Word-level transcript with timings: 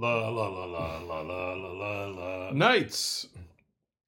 La 0.00 0.28
la 0.28 0.46
la 0.46 0.64
la 0.64 0.98
la 1.00 1.20
la 1.22 1.54
la 1.54 2.06
la. 2.06 2.52
Knights. 2.52 3.26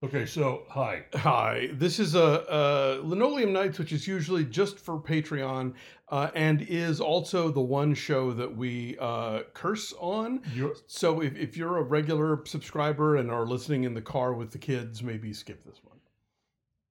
Okay, 0.04 0.24
so 0.24 0.62
hi. 0.68 1.02
Hi. 1.14 1.70
This 1.72 1.98
is 1.98 2.14
a, 2.14 2.44
a 2.48 3.04
Linoleum 3.04 3.52
Nights, 3.52 3.80
which 3.80 3.92
is 3.92 4.06
usually 4.06 4.44
just 4.44 4.78
for 4.78 5.00
Patreon, 5.00 5.74
uh, 6.10 6.30
and 6.36 6.62
is 6.62 7.00
also 7.00 7.50
the 7.50 7.60
one 7.60 7.92
show 7.92 8.32
that 8.32 8.56
we 8.56 8.96
uh, 9.00 9.40
curse 9.52 9.92
on. 9.98 10.42
You're, 10.54 10.76
so 10.86 11.22
if, 11.22 11.34
if 11.34 11.56
you're 11.56 11.78
a 11.78 11.82
regular 11.82 12.46
subscriber 12.46 13.16
and 13.16 13.28
are 13.28 13.44
listening 13.44 13.82
in 13.82 13.92
the 13.92 14.00
car 14.00 14.32
with 14.32 14.52
the 14.52 14.58
kids, 14.58 15.02
maybe 15.02 15.32
skip 15.32 15.64
this 15.64 15.80
one. 15.82 15.98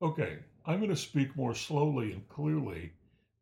Okay, 0.02 0.40
I'm 0.66 0.80
going 0.80 0.90
to 0.90 0.98
speak 0.98 1.38
more 1.38 1.56
slowly 1.56 2.12
and 2.12 2.28
clearly 2.28 2.92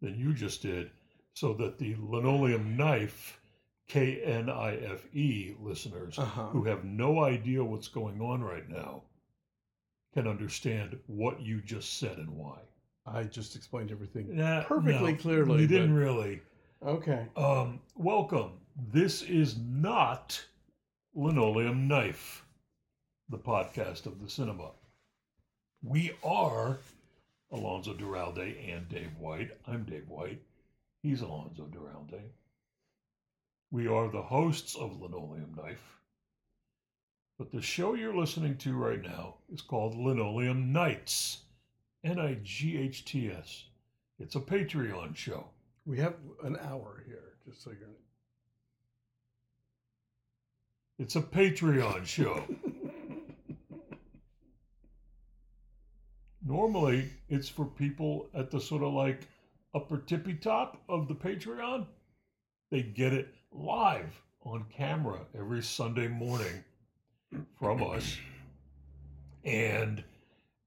than 0.04 0.20
you 0.20 0.36
just 0.36 0.62
did, 0.62 0.92
so 1.34 1.54
that 1.56 1.80
the 1.80 1.96
linoleum 2.00 2.78
knife 2.78 3.37
K 3.88 4.22
N 4.24 4.50
I 4.50 4.76
F 4.78 5.06
E 5.16 5.56
listeners 5.62 6.20
Uh-huh. 6.20 6.48
who 6.48 6.64
have 6.66 6.84
no 6.84 7.24
idea 7.24 7.64
what's 7.64 7.88
going 7.88 8.20
on 8.22 8.44
right 8.44 8.68
now 8.70 9.04
can 10.14 10.28
understand 10.28 10.98
what 11.08 11.40
you 11.42 11.62
just 11.62 11.98
said 12.00 12.18
and 12.18 12.30
why. 12.36 12.58
I 13.06 13.24
just 13.24 13.56
explained 13.56 13.92
everything 13.92 14.36
Nah, 14.36 14.64
perfectly 14.64 15.14
no, 15.14 15.18
clearly. 15.20 15.62
You 15.62 15.68
didn't 15.68 15.94
but- 15.94 16.00
really. 16.02 16.42
Okay. 16.86 17.28
Um, 17.36 17.80
welcome. 17.96 18.52
This 18.92 19.22
is 19.24 19.58
not 19.58 20.44
Linoleum 21.16 21.88
Knife, 21.88 22.44
the 23.30 23.38
podcast 23.40 24.06
of 24.06 24.22
the 24.22 24.30
cinema. 24.30 24.72
We 25.82 26.12
are 26.24 26.80
Alonso 27.52 27.94
Duralde 27.94 28.56
and 28.72 28.88
Dave 28.90 29.18
White. 29.18 29.52
I'm 29.66 29.84
Dave 29.86 30.08
White. 30.10 30.42
He's 31.02 31.22
Alonso 31.22 31.64
Duralde. 31.64 32.22
We 33.70 33.88
are 33.88 34.10
the 34.10 34.22
hosts 34.22 34.76
of 34.76 35.02
Linoleum 35.02 35.54
Knife. 35.56 35.98
But 37.38 37.52
the 37.52 37.62
show 37.62 37.96
you're 37.96 38.16
listening 38.16 38.58
to 38.60 38.74
right 38.74 39.02
now 39.02 39.36
is 39.52 39.62
called 39.62 39.96
Linoleum 39.96 40.72
Nights. 40.72 41.40
N 42.04 42.18
I 42.20 42.38
G 42.44 42.78
H 42.78 43.04
T 43.04 43.30
S. 43.30 43.66
It's 44.20 44.36
a 44.36 44.40
Patreon 44.40 45.16
show. 45.16 45.50
We 45.86 46.00
have 46.00 46.16
an 46.44 46.58
hour 46.62 47.04
here, 47.06 47.34
just 47.46 47.64
so 47.64 47.72
you're. 47.72 47.90
It's 50.98 51.16
a 51.16 51.22
Patreon 51.22 52.06
show. 52.06 52.44
Normally, 56.44 57.10
it's 57.28 57.50
for 57.50 57.66
people 57.66 58.30
at 58.34 58.50
the 58.50 58.62
sort 58.62 58.82
of 58.82 58.94
like 58.94 59.28
upper 59.76 59.98
tippy 59.98 60.36
top 60.36 60.82
of 60.88 61.08
the 61.08 61.16
Patreon. 61.16 61.86
They 62.72 62.82
get 62.82 63.14
it 63.14 63.34
live 63.52 64.22
on 64.44 64.66
camera 64.76 65.20
every 65.38 65.62
Sunday 65.62 66.08
morning 66.08 66.64
from 67.60 67.84
us. 67.84 68.18
And 69.44 70.04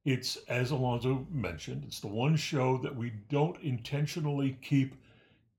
it's, 0.05 0.37
as 0.49 0.71
Alonso 0.71 1.27
mentioned, 1.31 1.85
it's 1.87 2.01
the 2.01 2.09
one 2.09 2.37
show 2.37 2.79
that 2.79 2.95
we 2.95 3.13
don't 3.29 3.61
intentionally 3.63 4.59
keep 4.63 4.95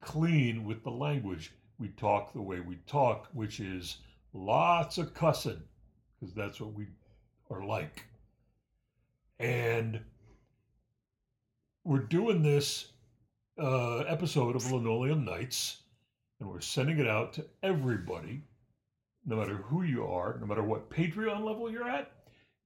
clean 0.02 0.66
with 0.66 0.84
the 0.84 0.92
language. 0.92 1.54
We 1.80 1.90
talk 1.90 2.34
the 2.34 2.42
way 2.42 2.60
we 2.60 2.76
talk, 2.88 3.28
which 3.34 3.60
is 3.60 3.98
lots 4.34 4.98
of 4.98 5.14
cussing, 5.14 5.62
because 6.20 6.34
that's 6.34 6.60
what 6.60 6.74
we 6.74 6.88
are 7.50 7.64
like. 7.66 8.06
And 9.40 10.00
we're 11.84 12.00
doing 12.00 12.42
this 12.44 12.92
uh, 13.60 14.00
episode 14.00 14.56
of 14.56 14.72
Linoleum 14.72 15.26
Nights, 15.26 15.81
and 16.42 16.50
we're 16.50 16.60
sending 16.60 16.98
it 16.98 17.08
out 17.08 17.34
to 17.34 17.46
everybody, 17.62 18.42
no 19.26 19.36
matter 19.36 19.58
who 19.58 19.84
you 19.84 20.04
are, 20.06 20.38
no 20.42 20.48
matter 20.48 20.64
what 20.64 20.90
Patreon 20.90 21.46
level 21.46 21.72
you're 21.72 21.88
at, 21.88 22.12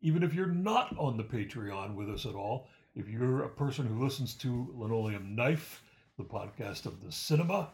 even 0.01 0.23
if 0.23 0.33
you're 0.33 0.47
not 0.47 0.95
on 0.97 1.17
the 1.17 1.23
Patreon 1.23 1.93
with 1.93 2.09
us 2.09 2.25
at 2.25 2.35
all. 2.35 2.67
If 2.95 3.09
you're 3.09 3.43
a 3.43 3.49
person 3.49 3.85
who 3.85 4.01
listens 4.01 4.33
to 4.35 4.73
Linoleum 4.73 5.35
Knife, 5.35 5.83
the 6.17 6.23
podcast 6.23 6.85
of 6.85 7.03
the 7.03 7.11
cinema, 7.11 7.69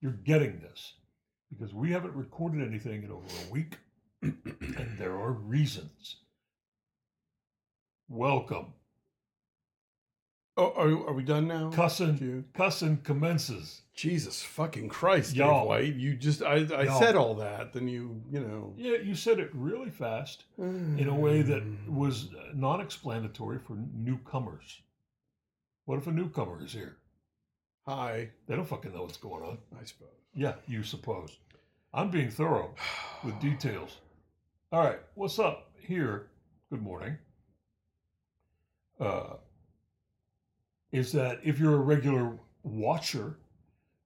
you're 0.00 0.10
getting 0.10 0.58
this 0.58 0.94
because 1.48 1.72
we 1.72 1.92
haven't 1.92 2.16
recorded 2.16 2.66
anything 2.66 3.04
in 3.04 3.12
over 3.12 3.24
a 3.48 3.52
week, 3.52 3.78
and 4.22 4.96
there 4.98 5.14
are 5.14 5.30
reasons. 5.30 6.16
Welcome. 8.08 8.72
Oh, 10.56 10.72
are, 10.76 11.10
are 11.10 11.14
we 11.14 11.22
done 11.22 11.46
now? 11.46 11.70
Cussing, 11.70 12.18
You- 12.18 12.44
cussin 12.52 13.04
commences. 13.04 13.82
Jesus 14.00 14.42
fucking 14.42 14.88
Christ, 14.88 15.36
Y'all. 15.36 15.60
Dave 15.60 15.68
White! 15.68 15.94
You 15.96 16.14
just 16.14 16.42
I, 16.42 16.66
I 16.74 16.98
said 16.98 17.16
all 17.16 17.34
that, 17.34 17.74
then 17.74 17.86
you 17.86 18.22
you 18.30 18.40
know 18.40 18.72
Yeah, 18.78 18.96
you 18.96 19.14
said 19.14 19.38
it 19.38 19.50
really 19.52 19.90
fast 19.90 20.44
in 20.56 21.06
a 21.06 21.14
way 21.14 21.42
that 21.42 21.62
was 21.86 22.30
non-explanatory 22.54 23.58
for 23.58 23.76
newcomers. 23.94 24.80
What 25.84 25.98
if 25.98 26.06
a 26.06 26.12
newcomer 26.12 26.64
is 26.64 26.72
here? 26.72 26.96
hi. 27.86 28.30
They 28.46 28.56
don't 28.56 28.64
fucking 28.64 28.94
know 28.94 29.02
what's 29.02 29.18
going 29.18 29.42
on. 29.42 29.58
I 29.78 29.84
suppose. 29.84 30.08
Yeah, 30.32 30.54
you 30.66 30.82
suppose. 30.82 31.36
I'm 31.92 32.10
being 32.10 32.30
thorough 32.30 32.74
with 33.22 33.38
details. 33.50 33.98
All 34.72 34.80
right, 34.82 35.00
what's 35.14 35.38
up 35.38 35.72
here? 35.78 36.28
Good 36.70 36.80
morning. 36.80 37.18
Uh, 38.98 39.34
is 40.90 41.12
that 41.12 41.40
if 41.44 41.58
you're 41.58 41.74
a 41.74 41.84
regular 41.84 42.38
watcher 42.62 43.39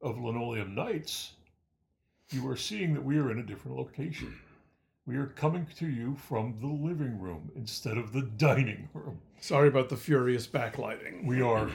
of 0.04 0.20
Linoleum 0.20 0.75
Nights, 0.75 1.32
you 2.31 2.48
are 2.48 2.56
seeing 2.56 2.92
that 2.94 3.04
we 3.04 3.19
are 3.19 3.31
in 3.31 3.38
a 3.38 3.42
different 3.42 3.78
location. 3.78 4.38
We 5.06 5.16
are 5.16 5.26
coming 5.26 5.66
to 5.78 5.87
you 5.87 6.15
from 6.16 6.56
the 6.60 6.66
living 6.66 7.19
room 7.19 7.50
instead 7.56 7.97
of 7.97 8.12
the 8.12 8.22
dining 8.22 8.88
room. 8.92 9.20
Sorry 9.41 9.69
about 9.69 9.88
the 9.88 9.97
furious 9.97 10.47
backlighting. 10.47 11.25
We 11.25 11.41
are 11.41 11.70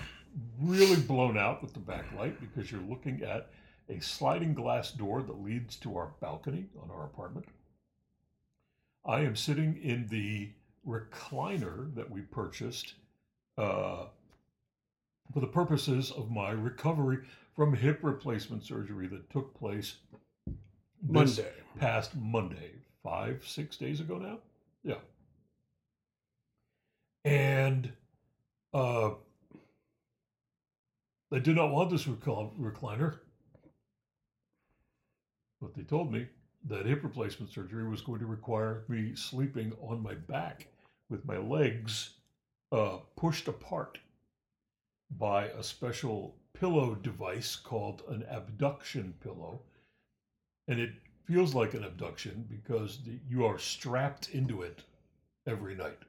really 0.62 1.02
blown 1.02 1.38
out 1.38 1.62
with 1.62 1.74
the 1.74 1.80
backlight 1.80 2.40
because 2.40 2.72
you're 2.72 2.82
looking 2.82 3.24
at 3.24 3.50
a 3.90 4.00
sliding 4.00 4.54
glass 4.54 4.92
door 4.92 5.24
that 5.24 5.44
leads 5.44 5.76
to 5.78 5.98
our 5.98 6.12
balcony 6.22 6.66
on 6.82 6.92
our 6.92 7.06
apartment. 7.06 7.48
I 9.06 9.22
am 9.22 9.36
sitting 9.36 9.80
in 9.82 10.08
the 10.08 10.50
recliner 10.88 11.94
that 11.96 12.10
we 12.10 12.22
purchased 12.22 12.94
uh, 13.58 14.06
for 15.34 15.40
the 15.40 15.48
purposes 15.48 16.12
of 16.12 16.32
my 16.32 16.52
recovery 16.52 17.20
from 17.56 17.74
hip 17.74 18.00
replacement 18.02 18.64
surgery 18.64 19.08
that 19.08 19.30
took 19.30 19.58
place 19.58 19.98
Monday. 21.02 21.52
past 21.78 22.16
Monday, 22.16 22.72
five, 23.04 23.44
six 23.46 23.78
days 23.78 24.00
ago 24.00 24.18
now. 24.18 24.40
Yeah. 24.84 25.00
And 27.26 27.92
uh, 28.74 29.12
they 31.32 31.40
did 31.40 31.56
not 31.56 31.72
want 31.72 31.90
this 31.90 32.06
recl- 32.06 32.58
recliner, 32.60 33.20
but 35.62 35.76
they 35.76 35.84
told 35.84 36.12
me 36.12 36.28
that 36.68 36.86
hip 36.86 37.04
replacement 37.04 37.52
surgery 37.52 37.88
was 37.88 38.02
going 38.02 38.20
to 38.20 38.26
require 38.26 38.84
me 38.88 39.16
sleeping 39.16 39.74
on 39.82 40.02
my 40.02 40.14
back 40.14 40.68
with 41.10 41.26
my 41.26 41.38
legs 41.38 42.12
uh, 42.72 42.98
pushed 43.16 43.48
apart 43.48 44.00
by 45.18 45.46
a 45.46 45.64
special 45.64 46.36
pillow 46.54 46.96
device 46.96 47.56
called 47.56 48.04
an 48.10 48.24
abduction 48.30 49.14
pillow. 49.22 49.62
And 50.68 50.80
it 50.80 50.92
feels 51.26 51.56
like 51.56 51.74
an 51.74 51.84
abduction 51.84 52.46
because 52.50 53.00
you 53.28 53.46
are 53.46 53.58
strapped 53.58 54.30
into 54.30 54.62
it 54.62 54.84
every 55.48 55.76
night. 55.76 56.00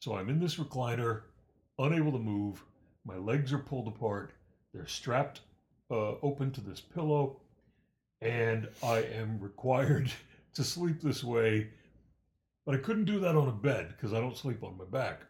So 0.00 0.16
I'm 0.16 0.28
in 0.28 0.40
this 0.40 0.56
recliner, 0.56 1.22
unable 1.78 2.12
to 2.12 2.18
move. 2.18 2.64
My 3.04 3.16
legs 3.16 3.52
are 3.52 3.58
pulled 3.58 3.88
apart. 3.88 4.32
They're 4.72 4.86
strapped 4.86 5.40
uh, 5.90 6.14
open 6.22 6.52
to 6.52 6.60
this 6.60 6.80
pillow. 6.80 7.40
And 8.22 8.68
I 8.82 8.98
am 9.02 9.40
required 9.40 10.10
to 10.54 10.64
sleep 10.64 11.00
this 11.00 11.22
way. 11.22 11.68
But 12.66 12.74
I 12.74 12.78
couldn't 12.78 13.06
do 13.06 13.20
that 13.20 13.36
on 13.36 13.48
a 13.48 13.52
bed 13.52 13.94
because 13.96 14.12
I 14.12 14.20
don't 14.20 14.36
sleep 14.36 14.62
on 14.62 14.78
my 14.78 14.84
back. 14.84 15.22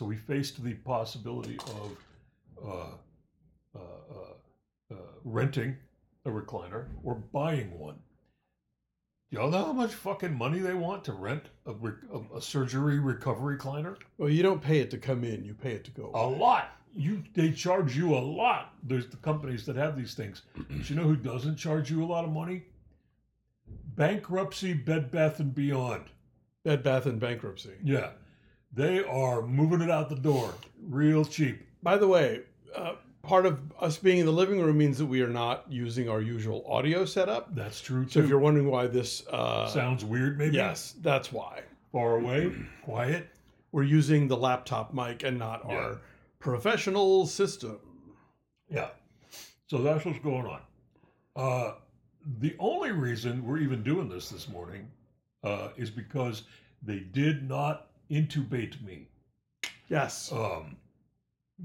So 0.00 0.06
we 0.06 0.16
faced 0.16 0.64
the 0.64 0.72
possibility 0.72 1.58
of 1.58 1.96
uh, 2.66 3.78
uh, 3.78 3.78
uh, 3.78 4.94
uh, 4.94 4.96
renting 5.24 5.76
a 6.24 6.30
recliner 6.30 6.86
or 7.04 7.16
buying 7.16 7.78
one. 7.78 7.96
Y'all 9.28 9.50
know 9.50 9.62
how 9.62 9.74
much 9.74 9.92
fucking 9.92 10.32
money 10.32 10.60
they 10.60 10.72
want 10.72 11.04
to 11.04 11.12
rent 11.12 11.50
a, 11.66 11.72
a, 12.14 12.38
a 12.38 12.40
surgery 12.40 12.98
recovery 12.98 13.58
recliner? 13.58 13.98
Well, 14.16 14.30
you 14.30 14.42
don't 14.42 14.62
pay 14.62 14.78
it 14.78 14.90
to 14.92 14.96
come 14.96 15.22
in; 15.22 15.44
you 15.44 15.52
pay 15.52 15.72
it 15.72 15.84
to 15.84 15.90
go. 15.90 16.10
A 16.14 16.26
lot. 16.26 16.70
You 16.96 17.22
they 17.34 17.52
charge 17.52 17.94
you 17.94 18.14
a 18.14 18.20
lot. 18.20 18.72
There's 18.82 19.08
the 19.08 19.18
companies 19.18 19.66
that 19.66 19.76
have 19.76 19.98
these 19.98 20.14
things. 20.14 20.40
But 20.56 20.88
you 20.88 20.96
know 20.96 21.02
who 21.02 21.16
doesn't 21.16 21.56
charge 21.56 21.90
you 21.90 22.02
a 22.02 22.06
lot 22.06 22.24
of 22.24 22.32
money? 22.32 22.62
Bankruptcy, 23.96 24.72
Bed 24.72 25.10
Bath 25.10 25.40
and 25.40 25.54
Beyond. 25.54 26.04
Bed 26.64 26.82
Bath 26.82 27.04
and 27.04 27.20
bankruptcy. 27.20 27.72
Yeah, 27.84 28.12
they 28.72 29.02
are 29.04 29.42
moving 29.42 29.80
it 29.80 29.90
out 29.90 30.08
the 30.08 30.14
door 30.16 30.54
real 30.88 31.24
cheap. 31.24 31.66
By 31.82 31.96
the 31.98 32.06
way, 32.08 32.40
uh, 32.74 32.94
part 33.22 33.46
of 33.46 33.58
us 33.80 33.98
being 33.98 34.18
in 34.18 34.26
the 34.26 34.32
living 34.32 34.60
room 34.60 34.78
means 34.78 34.98
that 34.98 35.06
we 35.06 35.22
are 35.22 35.28
not 35.28 35.64
using 35.68 36.08
our 36.08 36.20
usual 36.20 36.64
audio 36.68 37.04
setup. 37.04 37.54
That's 37.54 37.80
true 37.80 38.08
So 38.08 38.20
if 38.20 38.28
you're 38.28 38.38
wondering 38.38 38.70
why 38.70 38.86
this, 38.86 39.26
uh, 39.28 39.66
Sounds 39.68 40.04
weird, 40.04 40.38
maybe. 40.38 40.56
yes, 40.56 40.94
that's 41.02 41.32
why 41.32 41.62
Far 41.92 42.16
away, 42.16 42.52
quiet. 42.84 43.28
we're 43.72 43.82
using 43.82 44.28
the 44.28 44.36
laptop 44.36 44.94
mic 44.94 45.22
and 45.24 45.38
not 45.38 45.64
Yeah. 45.68 45.74
our 45.74 46.00
professional 46.38 47.26
system. 47.26 47.78
Yeah. 48.68 48.90
So 49.66 49.78
that's 49.78 50.04
what's 50.04 50.18
going 50.20 50.46
on. 50.46 50.60
Uh, 51.36 51.74
the 52.38 52.54
only 52.58 52.92
reason 52.92 53.44
we're 53.44 53.58
even 53.58 53.82
doing 53.82 54.08
this 54.08 54.28
this 54.28 54.48
morning 54.48 54.88
uh, 55.42 55.68
is 55.76 55.90
because 55.90 56.42
they 56.82 57.00
did 57.00 57.48
not 57.48 57.89
intubate 58.10 58.82
me. 58.84 59.08
Yes. 59.88 60.30
Um, 60.32 60.76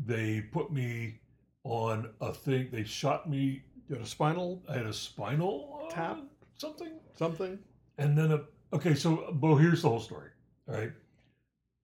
they 0.06 0.42
put 0.42 0.72
me 0.72 1.20
on 1.64 2.10
a 2.22 2.34
thing. 2.34 2.70
They 2.72 2.84
shot 2.84 3.30
me. 3.30 3.64
You 3.88 3.96
had 3.96 4.04
a 4.04 4.08
spinal 4.08 4.62
I 4.68 4.74
had 4.78 4.86
a 4.88 4.94
spinal 4.94 5.86
uh, 5.88 5.94
Tap? 5.94 6.20
something, 6.58 6.92
something. 7.18 7.60
and 7.98 8.18
then 8.18 8.32
a. 8.32 8.42
Okay, 8.74 8.96
so 8.96 9.30
Bo, 9.34 9.56
here's 9.56 9.82
the 9.84 9.90
whole 9.90 10.00
story. 10.00 10.30
All 10.68 10.76
right. 10.76 10.92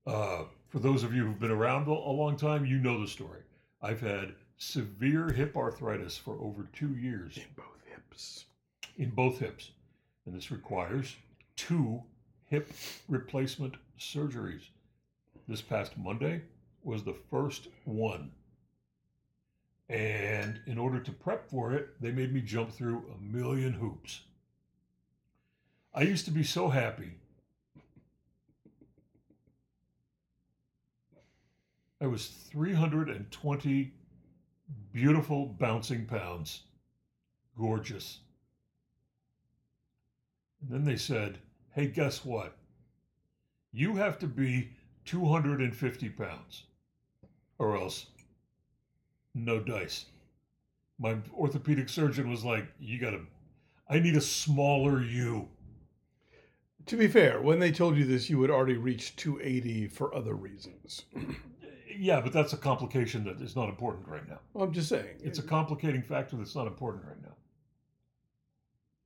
Uh, 0.07 0.43
for 0.69 0.79
those 0.79 1.03
of 1.03 1.13
you 1.13 1.23
who've 1.25 1.39
been 1.39 1.51
around 1.51 1.87
a, 1.87 1.91
a 1.91 2.11
long 2.11 2.35
time, 2.35 2.65
you 2.65 2.79
know 2.79 2.99
the 2.99 3.07
story. 3.07 3.41
I've 3.81 4.01
had 4.01 4.33
severe 4.57 5.29
hip 5.29 5.55
arthritis 5.55 6.17
for 6.17 6.39
over 6.41 6.67
two 6.73 6.95
years 6.95 7.37
In 7.37 7.43
both 7.55 7.81
hips. 7.87 8.45
in 8.97 9.09
both 9.11 9.37
hips, 9.39 9.71
and 10.25 10.35
this 10.35 10.51
requires 10.51 11.15
two 11.55 12.01
hip 12.51 12.69
replacement 13.07 13.75
surgeries. 13.97 14.63
This 15.47 15.61
past 15.61 15.97
Monday 15.97 16.41
was 16.83 17.01
the 17.03 17.15
first 17.31 17.69
one. 17.85 18.29
And 19.87 20.59
in 20.67 20.77
order 20.77 20.99
to 20.99 21.11
prep 21.13 21.49
for 21.49 21.73
it, 21.73 21.89
they 22.01 22.11
made 22.11 22.33
me 22.33 22.41
jump 22.41 22.71
through 22.71 23.05
a 23.09 23.23
million 23.23 23.71
hoops. 23.71 24.21
I 25.93 26.01
used 26.01 26.25
to 26.25 26.31
be 26.31 26.43
so 26.43 26.67
happy. 26.67 27.13
I 32.01 32.07
was 32.07 32.27
320 32.51 33.93
beautiful 34.91 35.45
bouncing 35.45 36.05
pounds. 36.05 36.63
Gorgeous. 37.57 38.19
And 40.61 40.69
then 40.69 40.83
they 40.83 40.97
said, 40.97 41.39
hey, 41.71 41.87
guess 41.87 42.23
what? 42.25 42.55
You 43.71 43.95
have 43.95 44.19
to 44.19 44.27
be 44.27 44.71
250 45.05 46.09
pounds, 46.09 46.63
or 47.57 47.75
else 47.75 48.07
no 49.33 49.59
dice. 49.59 50.05
My 50.99 51.17
orthopedic 51.33 51.89
surgeon 51.89 52.29
was 52.29 52.43
like, 52.43 52.67
you 52.79 52.99
gotta, 52.99 53.21
I 53.89 53.99
need 53.99 54.15
a 54.15 54.21
smaller 54.21 55.01
you. 55.01 55.47
To 56.87 56.97
be 56.97 57.07
fair, 57.07 57.41
when 57.41 57.59
they 57.59 57.71
told 57.71 57.97
you 57.97 58.05
this, 58.05 58.29
you 58.29 58.41
had 58.41 58.51
already 58.51 58.77
reached 58.77 59.17
280 59.17 59.87
for 59.87 60.13
other 60.13 60.33
reasons. 60.33 61.05
Yeah, 61.97 62.21
but 62.21 62.31
that's 62.31 62.53
a 62.53 62.57
complication 62.57 63.25
that 63.25 63.41
is 63.41 63.55
not 63.55 63.69
important 63.69 64.07
right 64.07 64.27
now. 64.27 64.39
I'm 64.55 64.71
just 64.71 64.89
saying. 64.89 65.17
It's 65.21 65.39
a 65.39 65.43
complicating 65.43 66.01
factor 66.01 66.37
that's 66.37 66.55
not 66.55 66.65
important 66.65 67.05
right 67.05 67.21
now. 67.21 67.35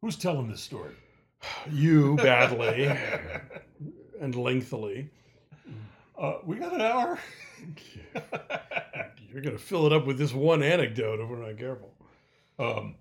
Who's 0.01 0.15
telling 0.15 0.47
this 0.47 0.61
story? 0.61 0.93
You 1.71 2.15
badly 2.17 2.89
and 4.21 4.35
lengthily. 4.35 5.09
Uh, 6.17 6.35
we 6.45 6.57
got 6.57 6.73
an 6.73 6.81
hour. 6.81 7.19
You're 9.31 9.41
going 9.41 9.57
to 9.57 9.61
fill 9.61 9.85
it 9.85 9.93
up 9.93 10.05
with 10.05 10.17
this 10.17 10.33
one 10.33 10.63
anecdote 10.63 11.19
if 11.19 11.29
we're 11.29 11.45
not 11.45 11.57
careful. 11.57 11.91
Um, 12.57 12.95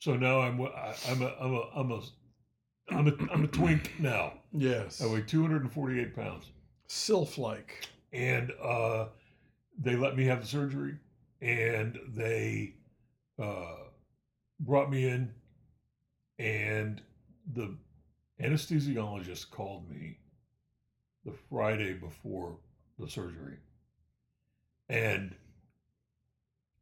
so 0.00 0.14
now 0.16 0.40
I'm 0.40 0.60
I- 0.60 0.94
I'm 1.08 1.22
a 1.22 1.34
I'm 1.40 1.54
a 1.54 1.62
I'm 1.74 1.90
a 1.92 2.00
I'm 2.90 3.08
a 3.08 3.32
I'm 3.32 3.44
a 3.44 3.48
twink 3.48 3.92
now. 3.98 4.34
Yes. 4.52 5.00
I 5.00 5.06
weigh 5.06 5.22
248 5.22 6.14
pounds, 6.14 6.44
Sylph 6.86 7.38
like. 7.38 7.88
and 8.12 8.52
uh, 8.62 9.06
they 9.78 9.96
let 9.96 10.16
me 10.16 10.24
have 10.26 10.42
the 10.42 10.46
surgery, 10.46 10.96
and 11.40 11.98
they 12.14 12.74
uh, 13.42 13.76
brought 14.60 14.90
me 14.90 15.08
in, 15.08 15.32
and 16.38 17.00
the 17.54 17.76
anesthesiologist 18.40 19.50
called 19.50 19.88
me 19.88 20.18
the 21.24 21.32
Friday 21.50 21.94
before 21.94 22.58
the 22.98 23.08
surgery, 23.08 23.58
and 24.88 25.34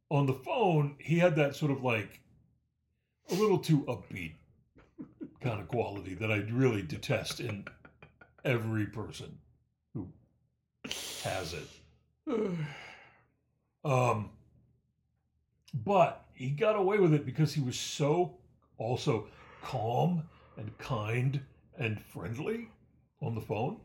on 0.09 0.25
the 0.25 0.33
phone 0.33 0.95
he 0.99 1.19
had 1.19 1.35
that 1.35 1.55
sort 1.55 1.71
of 1.71 1.83
like 1.83 2.21
a 3.31 3.35
little 3.35 3.59
too 3.59 3.83
upbeat 3.83 4.35
kind 5.41 5.59
of 5.59 5.67
quality 5.67 6.15
that 6.15 6.31
I 6.31 6.37
really 6.37 6.81
detest 6.81 7.39
in 7.39 7.65
every 8.45 8.85
person 8.85 9.37
who 9.93 10.07
has 11.23 11.53
it. 11.53 11.69
Um, 13.85 14.29
but 15.73 16.23
he 16.33 16.51
got 16.51 16.77
away 16.77 16.99
with 16.99 17.13
it 17.13 17.25
because 17.25 17.53
he 17.53 17.59
was 17.59 17.77
so 17.77 18.37
also 18.77 19.27
calm 19.63 20.23
and 20.57 20.77
kind 20.77 21.41
and 21.79 21.99
friendly 21.99 22.69
on 23.21 23.33
the 23.35 23.41
phone. 23.41 23.77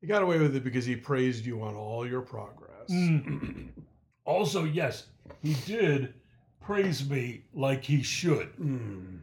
He 0.00 0.06
got 0.06 0.22
away 0.22 0.38
with 0.38 0.54
it 0.54 0.62
because 0.62 0.84
he 0.84 0.94
praised 0.94 1.44
you 1.44 1.60
on 1.62 1.74
all 1.74 2.06
your 2.06 2.22
progress. 2.22 2.88
Mm. 2.90 3.68
Also, 4.24 4.64
yes, 4.64 5.06
he 5.42 5.54
did 5.64 6.12
praise 6.60 7.08
me 7.08 7.44
like 7.54 7.82
he 7.82 8.02
should. 8.02 8.54
Mm. 8.58 9.20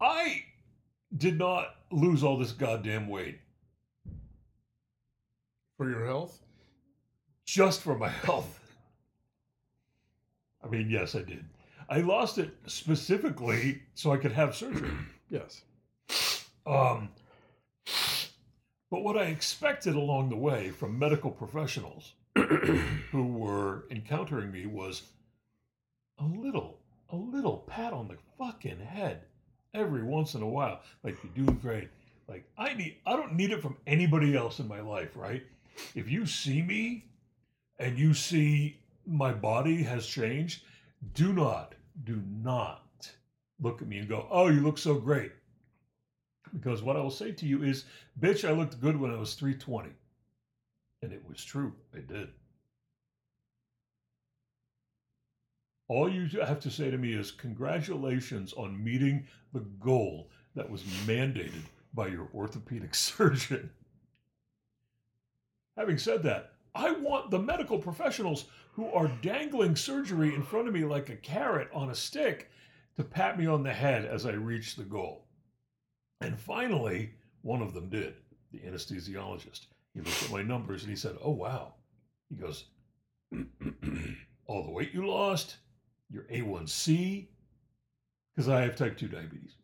I 0.00 0.42
did 1.16 1.38
not 1.38 1.76
lose 1.92 2.24
all 2.24 2.36
this 2.36 2.50
goddamn 2.50 3.06
weight 3.08 3.38
For 5.76 5.88
your 5.88 6.04
health? 6.04 6.40
just 7.46 7.80
for 7.80 7.96
my 7.96 8.08
health. 8.26 8.58
I 10.64 10.66
mean, 10.66 10.90
yes, 10.90 11.14
I 11.14 11.22
did. 11.22 11.44
I 11.88 11.98
lost 11.98 12.38
it 12.38 12.50
specifically 12.66 13.82
so 13.94 14.12
I 14.12 14.16
could 14.16 14.32
have 14.32 14.54
surgery. 14.54 14.90
Yes. 15.30 15.62
Um, 16.64 17.08
but 18.90 19.02
what 19.02 19.16
I 19.16 19.24
expected 19.24 19.96
along 19.96 20.28
the 20.28 20.36
way 20.36 20.70
from 20.70 20.96
medical 20.96 21.30
professionals 21.30 22.12
who 22.36 23.26
were 23.26 23.86
encountering 23.90 24.52
me 24.52 24.66
was 24.66 25.02
a 26.20 26.24
little, 26.24 26.78
a 27.10 27.16
little 27.16 27.64
pat 27.66 27.92
on 27.92 28.06
the 28.06 28.16
fucking 28.38 28.78
head 28.78 29.22
every 29.72 30.04
once 30.04 30.34
in 30.34 30.42
a 30.42 30.48
while. 30.48 30.82
Like 31.02 31.16
you're 31.24 31.46
doing 31.46 31.58
great. 31.58 31.88
Like 32.28 32.44
I 32.56 32.74
need, 32.74 32.98
I 33.04 33.16
don't 33.16 33.34
need 33.34 33.50
it 33.50 33.60
from 33.60 33.76
anybody 33.86 34.36
else 34.36 34.60
in 34.60 34.68
my 34.68 34.80
life, 34.80 35.16
right? 35.16 35.42
If 35.96 36.08
you 36.08 36.26
see 36.26 36.62
me 36.62 37.06
and 37.78 37.98
you 37.98 38.14
see 38.14 38.78
my 39.06 39.32
body 39.32 39.82
has 39.82 40.06
changed, 40.06 40.62
do 41.12 41.32
not, 41.32 41.74
do 42.04 42.22
not 42.42 43.10
look 43.60 43.82
at 43.82 43.88
me 43.88 43.98
and 43.98 44.08
go, 44.08 44.26
"Oh, 44.30 44.48
you 44.48 44.60
look 44.60 44.78
so 44.78 44.94
great." 44.94 45.32
Because 46.52 46.82
what 46.82 46.96
I 46.96 47.00
will 47.00 47.10
say 47.10 47.32
to 47.32 47.46
you 47.46 47.62
is, 47.62 47.84
bitch, 48.20 48.48
I 48.48 48.52
looked 48.52 48.80
good 48.80 48.96
when 48.96 49.10
I 49.10 49.18
was 49.18 49.34
320. 49.34 49.90
And 51.02 51.12
it 51.12 51.22
was 51.28 51.44
true. 51.44 51.74
I 51.94 51.98
did. 51.98 52.28
All 55.88 56.08
you 56.08 56.26
have 56.40 56.60
to 56.60 56.70
say 56.70 56.90
to 56.90 56.96
me 56.96 57.12
is, 57.12 57.30
congratulations 57.30 58.54
on 58.54 58.82
meeting 58.82 59.26
the 59.52 59.60
goal 59.80 60.30
that 60.54 60.70
was 60.70 60.82
mandated 61.06 61.62
by 61.92 62.06
your 62.06 62.28
orthopedic 62.34 62.94
surgeon. 62.94 63.70
Having 65.76 65.98
said 65.98 66.22
that, 66.22 66.53
I 66.74 66.90
want 66.90 67.30
the 67.30 67.38
medical 67.38 67.78
professionals 67.78 68.46
who 68.72 68.90
are 68.92 69.08
dangling 69.22 69.76
surgery 69.76 70.34
in 70.34 70.42
front 70.42 70.66
of 70.66 70.74
me 70.74 70.84
like 70.84 71.08
a 71.08 71.16
carrot 71.16 71.68
on 71.72 71.90
a 71.90 71.94
stick 71.94 72.50
to 72.96 73.04
pat 73.04 73.38
me 73.38 73.46
on 73.46 73.62
the 73.62 73.72
head 73.72 74.04
as 74.04 74.26
I 74.26 74.32
reach 74.32 74.74
the 74.74 74.82
goal. 74.84 75.26
And 76.20 76.38
finally, 76.38 77.12
one 77.42 77.62
of 77.62 77.74
them 77.74 77.88
did, 77.88 78.14
the 78.52 78.58
anesthesiologist. 78.60 79.66
He 79.94 80.00
looked 80.00 80.24
at 80.24 80.30
my 80.32 80.42
numbers 80.42 80.82
and 80.82 80.90
he 80.90 80.96
said, 80.96 81.16
Oh, 81.22 81.30
wow. 81.30 81.74
He 82.28 82.36
goes, 82.36 82.64
All 84.46 84.64
the 84.64 84.72
weight 84.72 84.92
you 84.92 85.06
lost, 85.06 85.56
your 86.10 86.24
A1C, 86.24 87.28
because 88.34 88.48
I 88.48 88.62
have 88.62 88.74
type 88.76 88.96
2 88.98 89.08
diabetes. 89.08 89.54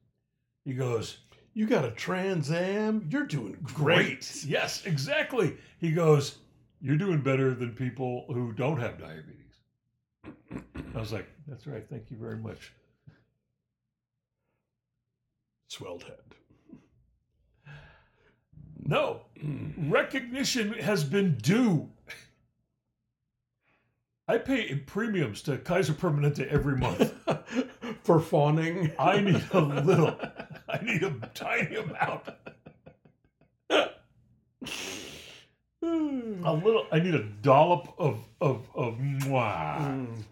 He 0.64 0.75
goes, 0.75 1.19
You 1.55 1.67
got 1.67 1.85
a 1.85 1.90
Trans 1.90 2.50
Am? 2.52 3.09
You're 3.11 3.26
doing 3.26 3.57
Great. 3.62 3.75
great. 3.75 4.45
Yes, 4.45 4.87
exactly. 4.87 5.57
He 5.79 5.90
goes, 5.90 6.38
You're 6.80 6.96
doing 6.96 7.20
better 7.20 7.54
than 7.54 7.72
people 7.72 8.25
who 8.28 8.52
don't 8.52 8.80
have 8.80 8.99
diabetes. 8.99 9.37
I 10.94 10.99
was 10.99 11.12
like, 11.12 11.28
That's 11.46 11.66
right. 11.66 11.87
Thank 11.88 12.10
you 12.10 12.16
very 12.16 12.38
much. 12.38 12.72
Swelled 15.68 16.02
head. 16.04 16.16
No, 18.82 19.20
recognition 19.76 20.72
has 20.72 21.04
been 21.04 21.37
due. 21.37 21.88
I 24.26 24.38
pay 24.38 24.75
premiums 24.75 25.42
to 25.42 25.58
Kaiser 25.58 25.92
Permanente 25.92 26.46
every 26.49 26.76
month. 26.76 27.12
For 28.04 28.20
fawning. 28.20 28.92
I 28.99 29.20
need 29.20 29.42
a 29.52 29.60
little. 29.60 30.16
I 30.68 30.82
need 30.82 31.02
a 31.02 31.10
tiny 31.34 31.76
amount. 31.76 32.28
A 35.82 36.52
little. 36.62 36.87
I 36.92 36.99
need 37.00 37.14
a 37.14 37.22
dollop 37.25 37.94
of 37.99 38.26
of 38.40 38.68
of 38.75 38.94
mwah 38.99 39.78
Mm. 39.80 40.22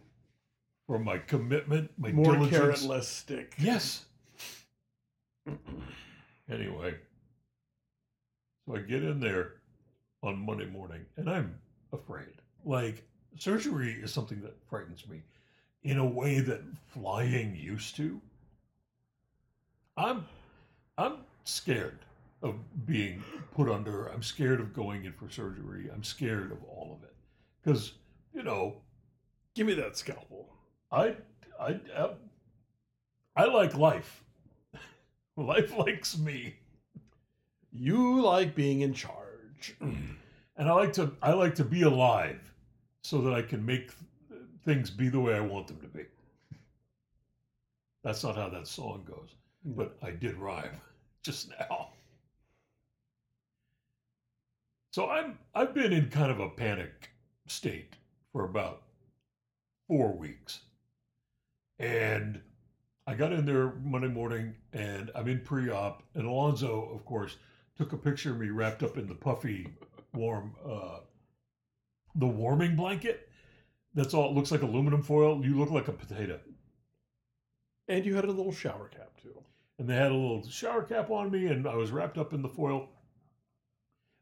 for 0.87 0.99
my 0.99 1.19
commitment, 1.19 1.91
my 1.99 2.13
More 2.13 2.35
diligence. 2.35 2.51
carrot, 2.59 2.83
less 2.83 3.09
stick. 3.09 3.55
Yes. 3.59 4.05
Anyway, 6.51 6.95
so 8.65 8.75
I 8.77 8.79
get 8.79 9.03
in 9.05 9.21
there 9.21 9.57
on 10.23 10.39
Monday 10.39 10.65
morning, 10.65 11.05
and 11.19 11.29
I'm 11.29 11.59
afraid. 11.93 12.33
Like 12.65 13.07
surgery 13.39 13.93
is 14.03 14.15
something 14.15 14.41
that 14.41 14.57
frightens 14.71 15.07
me 15.07 15.21
in 15.83 15.99
a 15.99 16.07
way 16.07 16.41
that 16.41 16.63
flying 16.87 17.55
used 17.55 17.97
to. 17.97 18.19
I'm 19.99 20.25
I'm 20.97 21.19
scared 21.45 21.99
of 22.43 22.87
being 22.87 23.23
put 23.55 23.69
under. 23.69 24.07
I'm 24.07 24.23
scared 24.23 24.61
of 24.61 24.73
going 24.73 25.05
in 25.05 25.13
for 25.13 25.29
surgery. 25.31 25.91
I'm 25.93 26.05
scared 26.05 26.53
of 26.53 26.63
all 26.65 26.99
of 26.99 27.05
it 27.09 27.15
because 27.63 27.93
you 28.35 28.43
know 28.43 28.77
Give 29.59 29.67
me 29.67 29.75
that 29.75 29.97
scalpel. 29.97 30.49
I 30.93 31.17
I 31.61 31.81
I, 31.97 32.11
I 33.35 33.45
like 33.47 33.75
life. 33.75 34.23
life 35.37 35.77
likes 35.77 36.17
me, 36.17 36.55
You 37.73 38.23
like 38.23 38.55
being 38.55 38.83
in 38.83 38.95
charge. 38.95 39.75
and 39.81 40.17
I 40.59 40.73
like 40.73 40.93
to 40.93 41.11
I 41.21 41.33
like 41.33 41.57
to 41.57 41.65
be 41.65 41.83
alive, 41.83 42.53
so 43.03 43.21
that 43.23 43.35
I 43.35 43.43
can 43.43 43.67
make 43.67 43.89
th- 44.29 44.41
things 44.65 44.91
be 44.91 45.09
the 45.09 45.19
way 45.19 45.35
I 45.35 45.41
want 45.41 45.67
them 45.67 45.81
to 45.81 45.89
be. 45.89 46.05
That's 48.05 48.23
not 48.23 48.37
how 48.37 48.49
that 48.51 48.69
song 48.69 49.03
goes, 49.05 49.31
but 49.65 49.97
I 50.05 50.13
did 50.13 50.37
rhyme 50.37 50.81
just 51.25 51.51
now. 51.59 51.89
So 54.91 55.09
I'm 55.09 55.39
I've 55.55 55.75
been 55.75 55.93
in 55.93 56.11
kind 56.11 56.31
of 56.31 56.41
a 56.41 56.51
panic 56.51 57.11
state 57.47 57.97
for 58.33 58.45
about 58.45 58.83
four 59.89 60.13
weeks. 60.17 60.61
And 61.79 62.41
I 63.07 63.15
got 63.15 63.33
in 63.33 63.45
there 63.47 63.75
Monday 63.83 64.09
morning 64.09 64.55
and 64.73 65.11
I'm 65.15 65.29
in 65.29 65.41
pre-op 65.41 66.03
and 66.15 66.27
Alonso, 66.27 66.91
of 66.95 67.05
course, 67.05 67.37
took 67.77 67.93
a 67.93 67.97
picture 67.97 68.33
of 68.33 68.39
me 68.39 68.51
wrapped 68.51 68.83
up 68.83 68.97
in 68.99 69.07
the 69.09 69.15
puffy 69.15 69.69
warm 70.15 70.55
uh 70.65 71.01
the 72.15 72.27
warming 72.27 72.77
blanket. 72.77 73.29
That's 73.95 74.15
all 74.15 74.31
it 74.31 74.35
looks 74.35 74.51
like 74.53 74.63
aluminum 74.63 75.03
foil. 75.03 75.45
You 75.45 75.59
look 75.59 75.71
like 75.71 75.89
a 75.89 75.93
potato. 75.93 76.41
And 77.89 78.05
you 78.05 78.15
had 78.17 78.25
a 78.25 78.33
little 78.33 78.53
shower 78.53 78.89
cap 78.89 79.21
too. 79.21 79.43
and 79.79 79.89
they 79.89 79.95
had 79.97 80.13
a 80.13 80.15
little 80.15 80.47
shower 80.49 80.83
cap 80.83 81.11
on 81.11 81.31
me 81.31 81.47
and 81.47 81.67
I 81.67 81.75
was 81.77 81.91
wrapped 81.91 82.19
up 82.19 82.33
in 82.33 82.43
the 82.43 82.49
foil. 82.49 82.89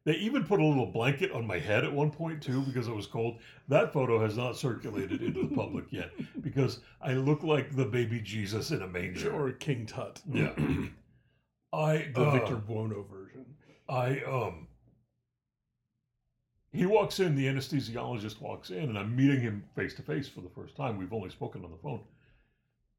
They 0.06 0.14
even 0.14 0.44
put 0.44 0.60
a 0.60 0.64
little 0.64 0.86
blanket 0.86 1.32
on 1.32 1.44
my 1.48 1.58
head 1.58 1.84
at 1.84 1.92
one 1.92 2.12
point 2.12 2.40
too 2.40 2.62
because 2.62 2.86
it 2.86 2.94
was 2.94 3.08
cold. 3.08 3.40
That 3.66 3.92
photo 3.92 4.20
has 4.20 4.36
not 4.36 4.56
circulated 4.56 5.20
into 5.20 5.48
the 5.48 5.54
public 5.54 5.86
yet 5.90 6.12
because 6.42 6.78
I 7.02 7.14
look 7.14 7.42
like 7.42 7.74
the 7.74 7.84
baby 7.84 8.20
Jesus 8.20 8.70
in 8.70 8.82
a 8.82 8.86
manger. 8.86 9.32
Or 9.32 9.50
King 9.50 9.84
Tut. 9.84 10.22
Yeah. 10.32 10.52
I 11.72 12.08
the 12.14 12.22
uh, 12.22 12.30
Victor 12.30 12.54
Buono 12.54 13.02
version. 13.02 13.44
I 13.88 14.20
um 14.20 14.68
he 16.72 16.86
walks 16.86 17.18
in, 17.18 17.34
the 17.34 17.46
anesthesiologist 17.46 18.40
walks 18.40 18.70
in, 18.70 18.84
and 18.84 18.98
I'm 18.98 19.16
meeting 19.16 19.40
him 19.40 19.64
face 19.74 19.94
to 19.94 20.02
face 20.02 20.28
for 20.28 20.40
the 20.40 20.50
first 20.50 20.76
time. 20.76 20.98
We've 20.98 21.12
only 21.12 21.30
spoken 21.30 21.64
on 21.64 21.72
the 21.72 21.78
phone 21.78 22.00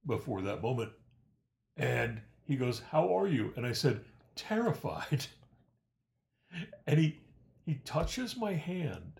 before 0.05 0.41
that 0.41 0.61
moment. 0.61 0.91
And 1.77 2.19
he 2.43 2.57
goes, 2.57 2.81
How 2.91 3.17
are 3.17 3.27
you? 3.27 3.53
And 3.55 3.65
I 3.65 3.71
said, 3.71 4.03
Terrified. 4.35 5.25
And 6.85 6.99
he 6.99 7.19
he 7.65 7.75
touches 7.83 8.37
my 8.37 8.53
hand 8.53 9.19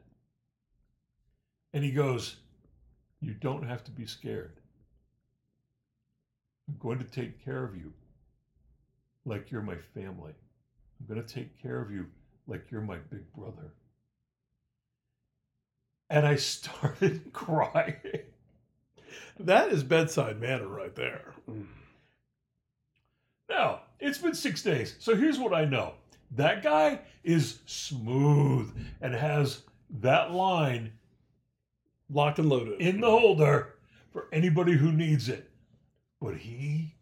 and 1.74 1.84
he 1.84 1.92
goes, 1.92 2.38
You 3.20 3.34
don't 3.34 3.68
have 3.68 3.84
to 3.84 3.92
be 3.92 4.06
scared. 4.06 4.62
I'm 6.68 6.78
going 6.80 7.00
to 7.00 7.06
take 7.06 7.44
care 7.44 7.64
of 7.64 7.76
you 7.76 7.94
like 9.26 9.52
you're 9.52 9.62
my 9.62 9.78
family. 9.94 10.34
I'm 11.00 11.14
going 11.14 11.22
to 11.22 11.34
take 11.34 11.62
care 11.62 11.82
of 11.82 11.92
you 11.92 12.08
like 12.48 12.72
you're 12.72 12.82
my 12.82 12.98
big 12.98 13.32
brother. 13.34 13.74
And 16.10 16.26
I 16.26 16.36
started 16.38 17.34
crying. 17.34 17.96
That 19.40 19.72
is 19.72 19.84
bedside 19.84 20.40
manner 20.40 20.68
right 20.68 20.96
there. 20.96 21.34
Mm. 21.50 21.66
Now, 23.50 23.82
it's 24.00 24.18
been 24.18 24.34
six 24.34 24.64
days. 24.64 24.96
So 25.00 25.16
here's 25.16 25.38
what 25.38 25.54
I 25.54 25.66
know 25.66 25.94
that 26.32 26.64
guy 26.64 27.00
is 27.24 27.60
smooth 27.66 28.76
and 29.02 29.14
has 29.14 29.64
that 30.02 30.32
line 30.32 30.94
Locked 32.10 32.40
and 32.40 32.50
loaded. 32.50 32.80
in 32.80 33.02
the 33.02 33.10
holder 33.10 33.76
for 34.12 34.28
anybody 34.32 34.74
who 34.74 34.92
needs 34.92 35.30
it. 35.30 35.50
But 36.22 36.36
he, 36.38 36.96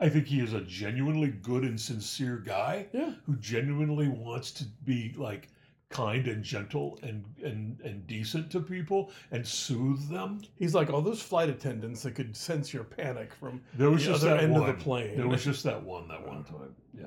I 0.00 0.08
think 0.08 0.26
he 0.26 0.40
is 0.40 0.52
a 0.52 0.60
genuinely 0.62 1.28
good 1.28 1.62
and 1.62 1.80
sincere 1.80 2.36
guy 2.38 2.86
yeah. 2.92 3.12
who 3.24 3.36
genuinely 3.36 4.08
wants 4.08 4.50
to 4.52 4.64
be 4.84 5.14
like 5.16 5.48
kind 5.88 6.26
and 6.26 6.42
gentle 6.42 6.98
and 7.02 7.24
and 7.44 7.80
and 7.82 8.04
decent 8.08 8.50
to 8.50 8.60
people 8.60 9.12
and 9.30 9.46
soothe 9.46 10.08
them. 10.10 10.42
He's 10.56 10.74
like 10.74 10.90
all 10.90 11.00
those 11.00 11.22
flight 11.22 11.48
attendants 11.48 12.02
that 12.02 12.16
could 12.16 12.36
sense 12.36 12.74
your 12.74 12.84
panic 12.84 13.32
from 13.32 13.62
There 13.74 13.90
was 13.90 14.04
the 14.04 14.12
just 14.12 14.24
other 14.24 14.34
that 14.34 14.42
end 14.42 14.52
one. 14.52 14.68
of 14.68 14.76
the 14.76 14.82
plane. 14.82 15.16
There 15.16 15.28
was 15.28 15.44
just 15.44 15.62
that 15.62 15.82
one 15.82 16.08
that 16.08 16.26
one 16.26 16.44
time. 16.44 16.74
Yeah. 16.92 17.06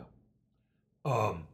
Um. 1.05 1.45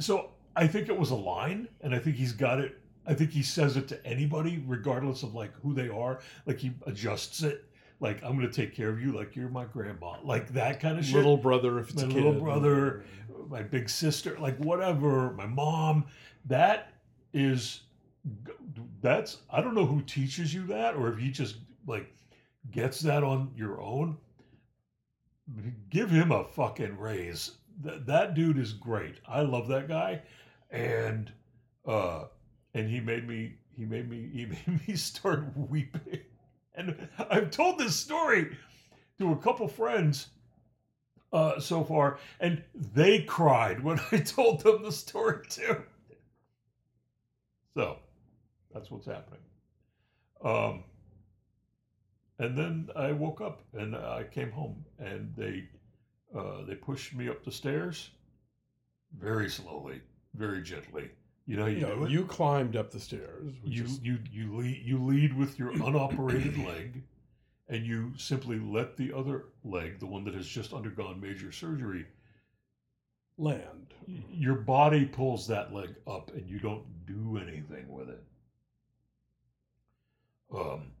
So 0.00 0.30
I 0.56 0.66
think 0.66 0.88
it 0.88 0.98
was 0.98 1.10
a 1.10 1.14
line, 1.16 1.68
and 1.80 1.94
I 1.94 1.98
think 1.98 2.16
he's 2.16 2.32
got 2.32 2.60
it. 2.60 2.78
I 3.06 3.14
think 3.14 3.30
he 3.30 3.42
says 3.42 3.76
it 3.76 3.88
to 3.88 4.06
anybody, 4.06 4.62
regardless 4.66 5.22
of 5.22 5.34
like 5.34 5.52
who 5.62 5.74
they 5.74 5.88
are. 5.88 6.20
Like 6.46 6.58
he 6.58 6.72
adjusts 6.86 7.42
it. 7.42 7.64
Like 8.00 8.22
I'm 8.24 8.36
going 8.36 8.48
to 8.48 8.52
take 8.52 8.74
care 8.74 8.88
of 8.88 9.00
you, 9.00 9.12
like 9.12 9.36
you're 9.36 9.48
my 9.48 9.64
grandma, 9.64 10.16
like 10.24 10.48
that 10.54 10.80
kind 10.80 10.98
of 10.98 11.04
shit. 11.04 11.14
little 11.14 11.36
brother 11.36 11.78
if 11.78 11.90
it's 11.90 12.02
My 12.02 12.08
little 12.08 12.32
kid. 12.32 12.42
brother. 12.42 13.04
my 13.48 13.62
big 13.62 13.88
sister, 13.88 14.36
like 14.40 14.56
whatever, 14.58 15.30
my 15.32 15.46
mom. 15.46 16.06
That 16.46 16.92
is, 17.32 17.82
that's, 19.00 19.38
I 19.52 19.60
don't 19.60 19.74
know 19.76 19.86
who 19.86 20.02
teaches 20.02 20.52
you 20.52 20.66
that 20.66 20.96
or 20.96 21.12
if 21.12 21.20
you 21.20 21.30
just 21.30 21.56
like 21.86 22.12
gets 22.72 22.98
that 23.00 23.22
on 23.22 23.52
your 23.56 23.80
own. 23.80 24.16
Give 25.90 26.10
him 26.10 26.32
a 26.32 26.44
fucking 26.44 26.98
raise. 26.98 27.52
That, 27.82 28.06
that 28.06 28.34
dude 28.34 28.58
is 28.58 28.72
great. 28.72 29.16
I 29.26 29.42
love 29.42 29.68
that 29.68 29.88
guy. 29.88 30.22
And, 30.70 31.32
uh, 31.86 32.24
and 32.74 32.88
he 32.88 33.00
made 33.00 33.26
me, 33.26 33.54
he 33.76 33.84
made 33.84 34.08
me, 34.08 34.28
he 34.32 34.46
made 34.66 34.88
me 34.88 34.96
start 34.96 35.44
weeping. 35.56 36.20
And 36.74 37.08
I've 37.30 37.50
told 37.50 37.78
this 37.78 37.96
story 37.96 38.56
to 39.18 39.32
a 39.32 39.36
couple 39.36 39.68
friends 39.68 40.28
uh, 41.32 41.58
so 41.60 41.82
far, 41.84 42.18
and 42.40 42.62
they 42.74 43.22
cried 43.22 43.82
when 43.82 44.00
I 44.12 44.18
told 44.18 44.60
them 44.60 44.82
the 44.82 44.92
story 44.92 45.46
too. 45.48 45.82
So 47.74 47.96
that's 48.72 48.90
what's 48.90 49.06
happening. 49.06 49.40
Um, 50.44 50.84
and 52.42 52.56
then 52.58 52.88
I 52.96 53.12
woke 53.12 53.40
up 53.40 53.62
and 53.74 53.94
I 53.96 54.24
came 54.24 54.50
home, 54.50 54.84
and 54.98 55.32
they 55.36 55.64
uh, 56.36 56.62
they 56.66 56.74
pushed 56.74 57.14
me 57.14 57.28
up 57.28 57.44
the 57.44 57.52
stairs 57.52 58.10
very 59.18 59.48
slowly, 59.48 60.00
very 60.34 60.62
gently. 60.62 61.10
You 61.46 61.56
know, 61.56 61.66
you, 61.66 61.76
You, 61.76 61.80
know, 61.82 61.94
do 61.96 62.04
it? 62.04 62.10
you 62.10 62.24
climbed 62.24 62.76
up 62.76 62.90
the 62.90 63.00
stairs. 63.00 63.52
You 63.64 63.84
is, 63.84 63.98
you 64.00 64.18
you 64.30 64.56
lead 64.56 64.82
you 64.84 65.04
lead 65.04 65.36
with 65.36 65.58
your 65.58 65.72
unoperated 65.72 66.56
leg 66.66 67.02
and 67.68 67.86
you 67.86 68.12
simply 68.16 68.58
let 68.58 68.96
the 68.96 69.12
other 69.12 69.46
leg 69.64 69.98
the 69.98 70.06
one 70.06 70.24
that 70.24 70.34
has 70.34 70.46
just 70.46 70.72
undergone 70.72 71.20
major 71.20 71.52
surgery 71.52 72.06
land. 73.38 73.94
your 74.30 74.54
body 74.56 75.04
pulls 75.06 75.46
that 75.46 75.72
leg 75.72 75.94
up 76.06 76.30
and 76.34 76.48
you 76.48 76.58
don't 76.58 76.84
do 77.06 77.38
anything 77.38 77.88
with 77.88 78.08
it 78.10 78.22
um 80.54 80.92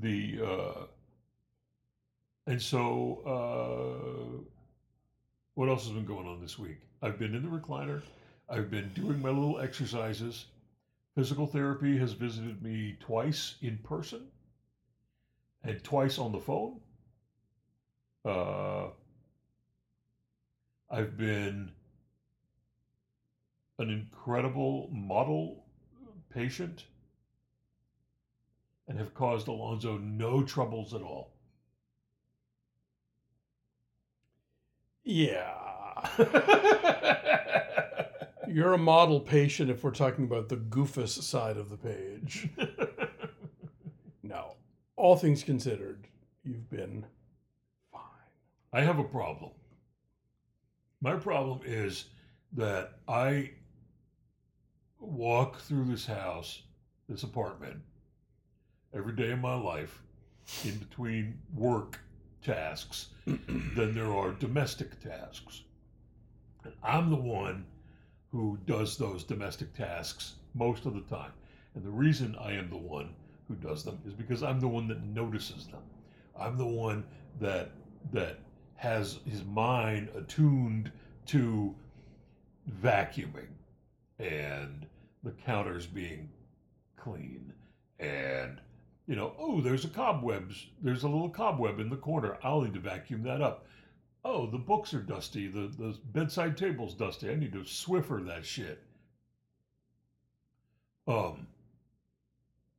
the 0.00 0.40
uh 0.44 0.84
and 2.46 2.60
so 2.60 3.22
uh 3.26 4.42
what 5.54 5.68
else 5.68 5.84
has 5.84 5.92
been 5.92 6.04
going 6.04 6.26
on 6.26 6.40
this 6.40 6.58
week? 6.58 6.78
I've 7.02 7.18
been 7.18 7.34
in 7.34 7.42
the 7.42 7.48
recliner. 7.48 8.02
I've 8.48 8.70
been 8.70 8.90
doing 8.94 9.22
my 9.22 9.30
little 9.30 9.58
exercises. 9.58 10.46
Physical 11.14 11.46
therapy 11.46 11.96
has 11.96 12.12
visited 12.12 12.62
me 12.62 12.96
twice 13.00 13.54
in 13.62 13.78
person 13.78 14.26
and 15.64 15.82
twice 15.82 16.18
on 16.18 16.32
the 16.32 16.40
phone. 16.40 16.80
Uh 18.24 18.88
I've 20.90 21.16
been 21.16 21.72
an 23.78 23.90
incredible 23.90 24.88
model 24.92 25.64
patient 26.30 26.84
and 28.88 28.98
have 28.98 29.14
caused 29.14 29.48
Alonso 29.48 29.98
no 29.98 30.42
troubles 30.42 30.94
at 30.94 31.02
all. 31.02 31.32
Yeah. 35.04 35.54
You're 38.48 38.74
a 38.74 38.78
model 38.78 39.20
patient 39.20 39.70
if 39.70 39.82
we're 39.84 39.90
talking 39.90 40.24
about 40.24 40.48
the 40.48 40.56
goofus 40.56 41.22
side 41.22 41.56
of 41.56 41.70
the 41.70 41.76
page. 41.76 42.48
no. 44.22 44.54
All 44.96 45.16
things 45.16 45.42
considered, 45.42 46.06
you've 46.44 46.70
been 46.70 47.04
fine. 47.92 48.00
I 48.72 48.80
have 48.82 48.98
a 48.98 49.04
problem. 49.04 49.50
My 51.00 51.14
problem 51.14 51.60
is 51.64 52.06
that 52.52 52.98
I 53.06 53.50
walk 54.98 55.60
through 55.60 55.84
this 55.84 56.06
house, 56.06 56.62
this 57.08 57.22
apartment, 57.22 57.80
every 58.96 59.12
day 59.12 59.30
of 59.30 59.40
my 59.40 59.54
life 59.54 60.02
in 60.64 60.76
between 60.78 61.38
work 61.54 62.00
tasks 62.42 63.08
than 63.26 63.94
there 63.94 64.12
are 64.12 64.30
domestic 64.32 64.98
tasks. 65.00 65.62
And 66.64 66.72
I'm 66.82 67.10
the 67.10 67.16
one 67.16 67.66
who 68.32 68.58
does 68.66 68.96
those 68.96 69.22
domestic 69.22 69.74
tasks 69.74 70.34
most 70.54 70.86
of 70.86 70.94
the 70.94 71.02
time. 71.02 71.32
And 71.74 71.84
the 71.84 71.90
reason 71.90 72.36
I 72.40 72.52
am 72.52 72.70
the 72.70 72.76
one 72.76 73.10
who 73.48 73.54
does 73.56 73.84
them 73.84 73.98
is 74.06 74.14
because 74.14 74.42
I'm 74.42 74.60
the 74.60 74.68
one 74.68 74.88
that 74.88 75.04
notices 75.04 75.66
them. 75.66 75.82
I'm 76.38 76.56
the 76.56 76.66
one 76.66 77.04
that 77.40 77.70
that 78.12 78.38
has 78.76 79.18
his 79.28 79.44
mind 79.44 80.08
attuned 80.14 80.90
to 81.26 81.74
vacuuming 82.82 83.48
and 84.18 84.86
the 85.22 85.32
counters 85.32 85.86
being 85.86 86.28
clean 86.96 87.52
and 87.98 88.60
you 89.06 89.14
know, 89.14 89.34
oh, 89.38 89.60
there's 89.60 89.84
a 89.84 89.88
cobwebs. 89.88 90.66
There's 90.82 91.04
a 91.04 91.08
little 91.08 91.30
cobweb 91.30 91.78
in 91.78 91.88
the 91.88 91.96
corner. 91.96 92.38
I'll 92.42 92.62
need 92.62 92.74
to 92.74 92.80
vacuum 92.80 93.22
that 93.22 93.40
up. 93.40 93.66
Oh, 94.24 94.46
the 94.50 94.58
books 94.58 94.92
are 94.94 95.00
dusty. 95.00 95.46
The 95.46 95.68
the 95.78 95.96
bedside 96.12 96.56
table's 96.56 96.94
dusty. 96.94 97.30
I 97.30 97.36
need 97.36 97.52
to 97.52 97.60
Swiffer 97.60 98.26
that 98.26 98.44
shit. 98.44 98.82
Um, 101.06 101.46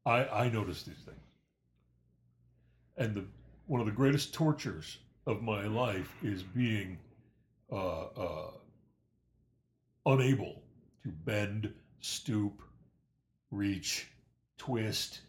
I 0.05 0.25
I 0.25 0.49
notice 0.49 0.83
these 0.83 0.97
things, 1.05 1.17
and 2.97 3.15
the 3.15 3.25
one 3.67 3.79
of 3.79 3.87
the 3.87 3.93
greatest 3.93 4.33
tortures 4.33 4.97
of 5.25 5.41
my 5.41 5.65
life 5.65 6.13
is 6.23 6.43
being 6.43 6.97
uh, 7.71 8.05
uh, 8.05 8.51
unable 10.05 10.61
to 11.03 11.09
bend, 11.09 11.73
stoop, 12.01 12.61
reach, 13.51 14.07
twist 14.57 15.21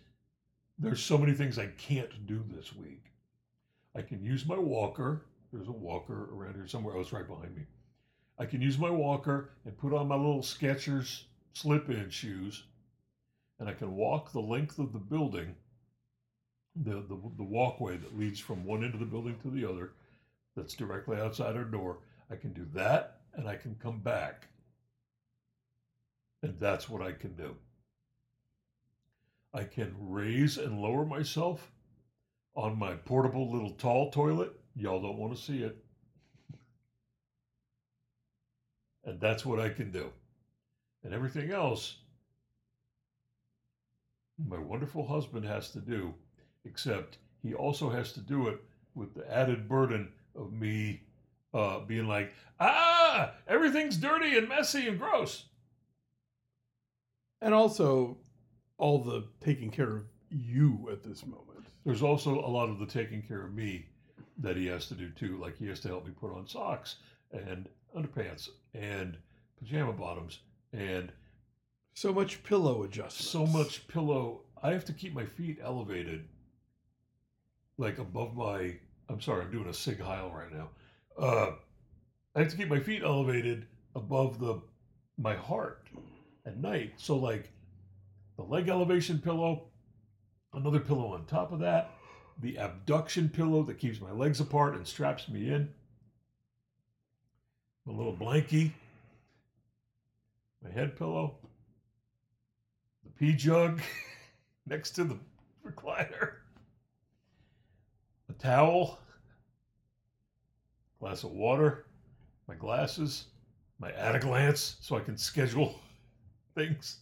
there's 0.79 1.03
so 1.03 1.19
many 1.19 1.33
things 1.33 1.59
I 1.59 1.67
can't 1.67 2.27
do 2.27 2.45
this 2.49 2.75
week. 2.75 3.05
I 3.97 4.03
can 4.03 4.23
use 4.23 4.47
my 4.47 4.59
walker. 4.59 5.27
There's 5.53 5.69
a 5.69 5.73
walker 5.73 6.29
around 6.33 6.55
here 6.55 6.67
somewhere. 6.67 6.95
Oh, 6.97 7.01
it's 7.01 7.13
right 7.13 7.27
behind 7.27 7.57
me. 7.57 7.63
I 8.39 8.47
can 8.47 8.63
use 8.63 8.79
my 8.79 8.91
walker 8.91 9.51
and 9.65 9.77
put 9.77 9.93
on 9.93 10.07
my 10.07 10.15
little 10.15 10.43
Skechers 10.43 11.23
slip 11.53 11.91
in 11.91 12.09
shoes, 12.11 12.65
and 13.59 13.69
I 13.69 13.73
can 13.73 13.97
walk 13.97 14.31
the 14.31 14.41
length 14.41 14.79
of 14.79 14.93
the 14.93 15.01
building, 15.01 15.57
the, 16.77 17.03
the, 17.09 17.19
the 17.37 17.43
walkway 17.43 17.97
that 17.97 18.17
leads 18.17 18.39
from 18.39 18.65
one 18.65 18.85
end 18.85 18.95
of 18.95 19.01
the 19.01 19.07
building 19.07 19.37
to 19.43 19.51
the 19.51 19.69
other, 19.69 19.93
that's 20.55 20.75
directly 20.75 21.19
outside 21.19 21.57
our 21.57 21.65
door. 21.65 21.99
I 22.31 22.37
can 22.37 22.53
do 22.53 22.67
that, 22.75 23.21
and 23.35 23.49
I 23.49 23.57
can 23.57 23.75
come 23.83 23.99
back. 23.99 24.47
And 26.43 26.55
that's 26.61 26.89
what 26.89 27.03
I 27.03 27.11
can 27.11 27.35
do. 27.35 27.57
I 29.55 29.65
can 29.65 29.95
raise 29.99 30.59
and 30.59 30.81
lower 30.81 31.05
myself 31.05 31.71
on 32.55 32.79
my 32.79 32.95
portable 32.95 33.51
little 33.51 33.71
tall 33.71 34.11
toilet. 34.11 34.53
Y'all 34.77 35.01
don't 35.01 35.19
want 35.19 35.35
to 35.35 35.43
see 35.43 35.63
it. 35.63 35.77
And 39.05 39.21
that's 39.21 39.47
what 39.47 39.59
I 39.59 39.71
can 39.71 39.91
do. 39.91 40.11
And 41.03 41.15
everything 41.15 41.51
else, 41.51 41.97
my 44.47 44.59
wonderful 44.59 45.07
husband 45.07 45.45
has 45.47 45.71
to 45.71 45.79
do, 45.79 46.15
except 46.65 47.19
he 47.43 47.55
also 47.55 47.89
has 47.89 48.13
to 48.13 48.21
do 48.21 48.49
it 48.49 48.61
with 48.95 49.15
the 49.15 49.33
added 49.33 49.69
burden 49.69 50.13
of 50.35 50.53
me 50.53 51.03
uh, 51.55 51.81
being 51.81 52.07
like, 52.07 52.33
ah, 52.61 53.33
everything's 53.47 53.97
dirty 53.97 54.37
and 54.37 54.49
messy 54.49 54.89
and 54.89 54.99
gross. 54.99 55.45
And 57.41 57.55
also, 57.55 58.19
all 58.79 59.03
the 59.03 59.25
taking 59.41 59.71
care 59.71 59.97
of 59.97 60.05
you 60.31 60.89
at 60.91 61.03
this 61.03 61.27
moment. 61.27 61.67
There's 61.85 62.03
also 62.03 62.39
a 62.39 62.49
lot 62.49 62.69
of 62.69 62.79
the 62.79 62.87
taking 62.87 63.23
care 63.23 63.45
of 63.45 63.55
me 63.55 63.87
that 64.39 64.57
he 64.57 64.67
has 64.67 64.87
to 64.89 64.95
do 64.95 65.11
too. 65.11 65.39
Like 65.39 65.57
he 65.59 65.67
has 65.67 65.81
to 65.81 65.89
help 65.89 66.07
me 66.07 66.13
put 66.19 66.33
on 66.33 66.47
socks 66.47 66.97
and 67.33 67.69
underpants 67.97 68.49
and 68.75 69.17
pajama 69.59 69.93
bottoms 69.93 70.41
and 70.73 71.13
so 71.95 72.13
much 72.13 72.43
pillow 72.45 72.85
adjustment. 72.85 73.13
So 73.13 73.47
much 73.47 73.89
pillow. 73.89 74.43
I 74.63 74.71
have 74.71 74.85
to 74.85 74.93
keep 74.93 75.15
my 75.15 75.25
feet 75.25 75.59
elevated, 75.63 76.29
like 77.77 77.99
above 77.99 78.37
my. 78.37 78.77
I'm 79.09 79.21
sorry, 79.21 79.45
I'm 79.45 79.51
doing 79.51 79.69
a 79.69 79.75
sig 79.75 80.01
heil 80.01 80.31
right 80.31 80.53
now. 80.53 80.69
Uh, 81.19 81.53
I 82.37 82.41
have 82.41 82.51
to 82.51 82.57
keep 82.57 82.69
my 82.69 82.79
feet 82.79 83.03
elevated 83.03 83.67
above 83.97 84.39
the 84.39 84.61
my 85.17 85.35
heart 85.35 85.89
at 86.47 86.59
night. 86.59 86.93
So 86.99 87.17
like 87.17 87.51
the 88.39 88.45
leg 88.45 88.69
elevation 88.69 89.19
pillow, 89.19 89.65
another 90.55 90.79
pillow 90.79 91.13
on 91.13 91.27
top 91.27 91.53
of 91.53 91.59
that, 91.59 91.91
the 92.41 92.57
abduction 92.57 93.29
pillow 93.29 93.65
that 93.65 93.79
keeps 93.79 94.01
my 94.01 94.13
legs 94.13 94.39
apart 94.39 94.77
and 94.77 94.87
straps 94.87 95.29
me 95.29 95.49
in, 95.49 95.69
a 97.89 97.91
little 97.91 98.17
blankie, 98.17 98.71
my 100.63 100.71
head 100.71 100.97
pillow, 100.97 101.35
the 103.03 103.11
pee 103.19 103.33
jug 103.33 103.81
next 104.67 104.93
to 104.93 105.03
the 105.03 105.19
recliner, 105.67 106.35
a 108.31 108.33
towel, 108.35 109.01
glass 111.01 111.25
of 111.25 111.33
water, 111.33 111.87
my 112.47 112.55
glasses, 112.55 113.25
my 113.81 113.91
at-a-glance 113.95 114.77
so 114.81 114.97
I 114.97 115.01
can 115.01 115.17
schedule 115.17 115.81
things. 116.55 116.99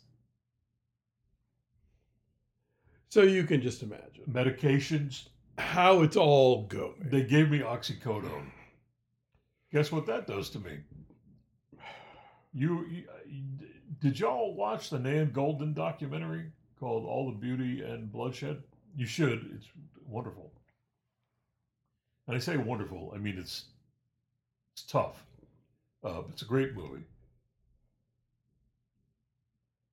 So 3.16 3.22
you 3.22 3.44
can 3.44 3.62
just 3.62 3.82
imagine 3.82 4.24
medications, 4.30 5.28
how 5.56 6.02
it's 6.02 6.18
all 6.18 6.64
going. 6.64 6.96
They 7.00 7.22
gave 7.22 7.50
me 7.50 7.60
oxycodone. 7.60 8.50
Guess 9.72 9.90
what 9.90 10.04
that 10.04 10.26
does 10.26 10.50
to 10.50 10.58
me? 10.58 10.80
You, 12.52 12.84
you 12.86 13.04
did 14.00 14.20
y'all 14.20 14.54
watch 14.54 14.90
the 14.90 14.98
Nan 14.98 15.30
Goldin 15.30 15.72
documentary 15.72 16.52
called 16.78 17.06
All 17.06 17.30
the 17.30 17.38
Beauty 17.38 17.80
and 17.80 18.12
Bloodshed? 18.12 18.62
You 18.94 19.06
should. 19.06 19.50
It's 19.54 19.68
wonderful. 20.06 20.52
And 22.28 22.36
I 22.36 22.38
say 22.38 22.58
wonderful. 22.58 23.12
I 23.14 23.18
mean 23.18 23.38
it's 23.38 23.64
it's 24.74 24.84
tough. 24.84 25.24
Uh, 26.04 26.20
it's 26.28 26.42
a 26.42 26.44
great 26.44 26.74
movie. 26.74 27.04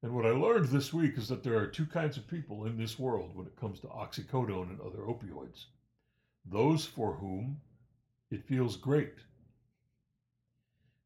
And 0.04 0.14
what 0.14 0.26
I 0.26 0.32
learned 0.32 0.68
this 0.68 0.92
week 0.92 1.18
is 1.18 1.30
that 1.30 1.44
there 1.44 1.58
are 1.58 1.66
two 1.66 1.86
kinds 1.86 2.18
of 2.18 2.28
people 2.28 2.66
in 2.66 2.78
this 2.78 3.00
world 3.00 3.32
when 3.34 3.48
it 3.48 3.56
comes 3.56 3.80
to 3.80 3.88
oxycodone 3.88 4.70
and 4.70 4.82
other 4.82 5.00
opioids 5.00 5.66
those 6.46 6.86
for 6.86 7.14
whom 7.14 7.62
it 8.30 8.44
feels 8.44 8.76
great, 8.76 9.14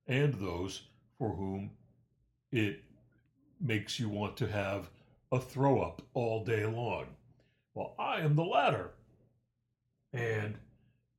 and 0.08 0.34
those 0.34 0.82
for 1.20 1.30
whom 1.30 1.70
it 2.52 2.82
makes 3.60 4.00
you 4.00 4.10
want 4.10 4.36
to 4.38 4.48
have 4.48 4.90
a 5.32 5.40
throw 5.40 5.82
up 5.82 6.02
all 6.16 6.44
day 6.44 6.66
long. 6.66 7.06
Well, 7.76 7.94
I 8.00 8.22
am 8.22 8.36
the 8.36 8.46
latter. 8.46 8.92
And 10.14 10.56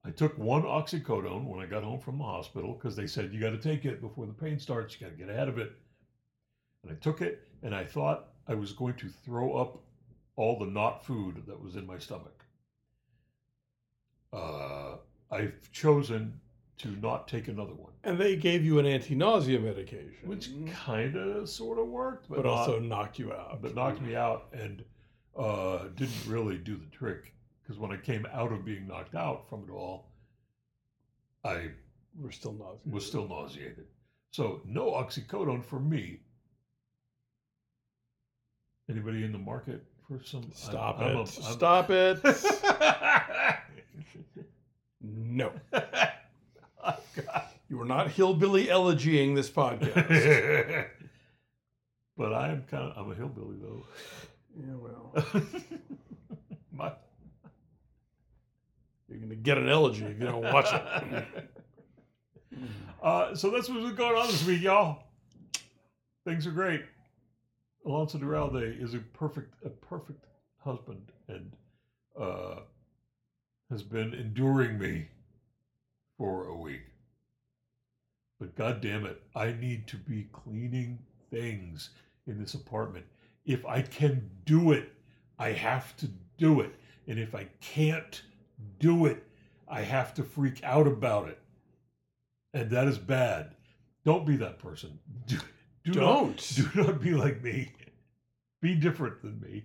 I 0.04 0.10
took 0.10 0.36
one 0.38 0.62
oxycodone 0.62 1.44
when 1.44 1.60
I 1.60 1.66
got 1.66 1.84
home 1.84 2.00
from 2.00 2.18
the 2.18 2.24
hospital 2.24 2.72
because 2.72 2.96
they 2.96 3.06
said 3.06 3.32
you 3.32 3.40
got 3.40 3.50
to 3.50 3.58
take 3.58 3.84
it 3.84 4.00
before 4.00 4.26
the 4.26 4.32
pain 4.32 4.58
starts, 4.58 4.94
you 4.94 5.06
got 5.06 5.12
to 5.12 5.24
get 5.24 5.32
ahead 5.32 5.48
of 5.48 5.58
it. 5.58 5.72
And 6.82 6.90
I 6.90 6.94
took 6.96 7.20
it 7.20 7.47
and 7.62 7.74
I 7.74 7.84
thought 7.84 8.28
I 8.46 8.54
was 8.54 8.72
going 8.72 8.94
to 8.94 9.08
throw 9.08 9.56
up 9.56 9.82
all 10.36 10.58
the 10.58 10.66
not 10.66 11.04
food 11.04 11.42
that 11.46 11.62
was 11.62 11.76
in 11.76 11.86
my 11.86 11.98
stomach. 11.98 12.44
Uh, 14.32 14.96
I've 15.30 15.70
chosen 15.72 16.40
to 16.78 16.88
not 17.00 17.26
take 17.26 17.48
another 17.48 17.74
one. 17.74 17.92
And 18.04 18.18
they 18.18 18.36
gave 18.36 18.64
you 18.64 18.78
an 18.78 18.86
anti-nausea 18.86 19.58
medication, 19.58 20.14
which 20.24 20.50
kind 20.72 21.16
of 21.16 21.48
sort 21.48 21.78
of 21.78 21.88
worked, 21.88 22.28
but, 22.28 22.36
but 22.36 22.44
not, 22.44 22.58
also 22.58 22.78
knocked 22.78 23.18
you 23.18 23.32
out. 23.32 23.60
But 23.60 23.74
knocked 23.74 24.00
me 24.00 24.14
out 24.14 24.46
and 24.52 24.84
uh, 25.36 25.88
didn't 25.96 26.26
really 26.26 26.56
do 26.56 26.76
the 26.76 26.86
trick 26.96 27.34
because 27.62 27.78
when 27.78 27.90
I 27.90 27.96
came 27.96 28.26
out 28.32 28.52
of 28.52 28.64
being 28.64 28.86
knocked 28.86 29.14
out 29.14 29.48
from 29.48 29.64
it 29.68 29.72
all, 29.72 30.06
I 31.44 31.70
were 32.18 32.32
still 32.32 32.52
nauseated. 32.52 32.92
was 32.92 33.06
still 33.06 33.28
nauseated. 33.28 33.86
So 34.30 34.60
no 34.64 34.92
oxycodone 34.92 35.64
for 35.64 35.80
me 35.80 36.20
Anybody 38.90 39.24
in 39.24 39.32
the 39.32 39.38
market 39.38 39.82
for 40.06 40.22
some? 40.24 40.50
Stop 40.54 40.98
I'm- 41.00 41.08
it. 41.08 41.10
I'm 41.10 41.16
a- 41.16 41.18
I'm- 41.20 41.26
Stop 41.26 41.90
it. 41.90 42.20
no. 45.02 45.52
Oh, 46.84 46.96
God. 47.16 47.42
You 47.68 47.80
are 47.82 47.84
not 47.84 48.08
hillbilly 48.12 48.66
elegying 48.68 49.34
this 49.34 49.50
podcast. 49.50 50.86
but 52.16 52.32
I 52.32 52.50
am 52.50 52.62
kind 52.70 52.84
of 52.92 52.96
I'm 52.96 53.10
a 53.10 53.14
hillbilly 53.16 53.56
though. 53.60 53.84
yeah, 54.56 54.74
well. 54.76 55.12
My, 56.72 56.92
You're 59.08 59.18
going 59.18 59.28
to 59.30 59.34
get 59.36 59.58
an 59.58 59.68
elegy 59.68 60.04
if 60.04 60.18
you 60.20 60.26
don't 60.26 60.40
watch 60.44 60.72
it. 60.72 61.26
uh, 63.02 63.34
so 63.34 63.50
that's 63.50 63.68
what's 63.68 63.82
been 63.84 63.96
going 63.96 64.16
on 64.16 64.28
this 64.28 64.46
week, 64.46 64.62
y'all. 64.62 65.02
Things 66.24 66.46
are 66.46 66.52
great. 66.52 66.82
Alonso 67.88 68.18
Duralde 68.18 68.82
is 68.82 68.92
a 68.92 68.98
perfect 68.98 69.54
a 69.64 69.70
perfect 69.70 70.26
husband 70.58 71.10
and 71.26 71.52
uh, 72.20 72.56
has 73.70 73.82
been 73.82 74.12
enduring 74.12 74.78
me 74.78 75.08
for 76.18 76.48
a 76.48 76.54
week. 76.54 76.82
But 78.38 78.54
god 78.54 78.82
damn 78.82 79.06
it, 79.06 79.22
I 79.34 79.52
need 79.52 79.86
to 79.88 79.96
be 79.96 80.28
cleaning 80.32 80.98
things 81.30 81.90
in 82.26 82.38
this 82.38 82.52
apartment. 82.52 83.06
If 83.46 83.64
I 83.64 83.80
can 83.80 84.28
do 84.44 84.72
it, 84.72 84.92
I 85.38 85.52
have 85.52 85.96
to 85.96 86.08
do 86.36 86.60
it. 86.60 86.74
And 87.06 87.18
if 87.18 87.34
I 87.34 87.46
can't 87.62 88.20
do 88.78 89.06
it, 89.06 89.24
I 89.66 89.80
have 89.80 90.12
to 90.14 90.22
freak 90.22 90.62
out 90.62 90.86
about 90.86 91.28
it. 91.28 91.38
And 92.52 92.70
that 92.70 92.86
is 92.86 92.98
bad. 92.98 93.54
Don't 94.04 94.26
be 94.26 94.36
that 94.36 94.58
person. 94.58 94.98
Do, 95.26 95.38
do 95.84 95.92
Don't. 95.92 96.58
Not, 96.58 96.72
do 96.74 96.82
not 96.82 97.00
be 97.00 97.12
like 97.12 97.42
me. 97.42 97.72
Be 98.60 98.74
different 98.74 99.22
than 99.22 99.40
me. 99.40 99.64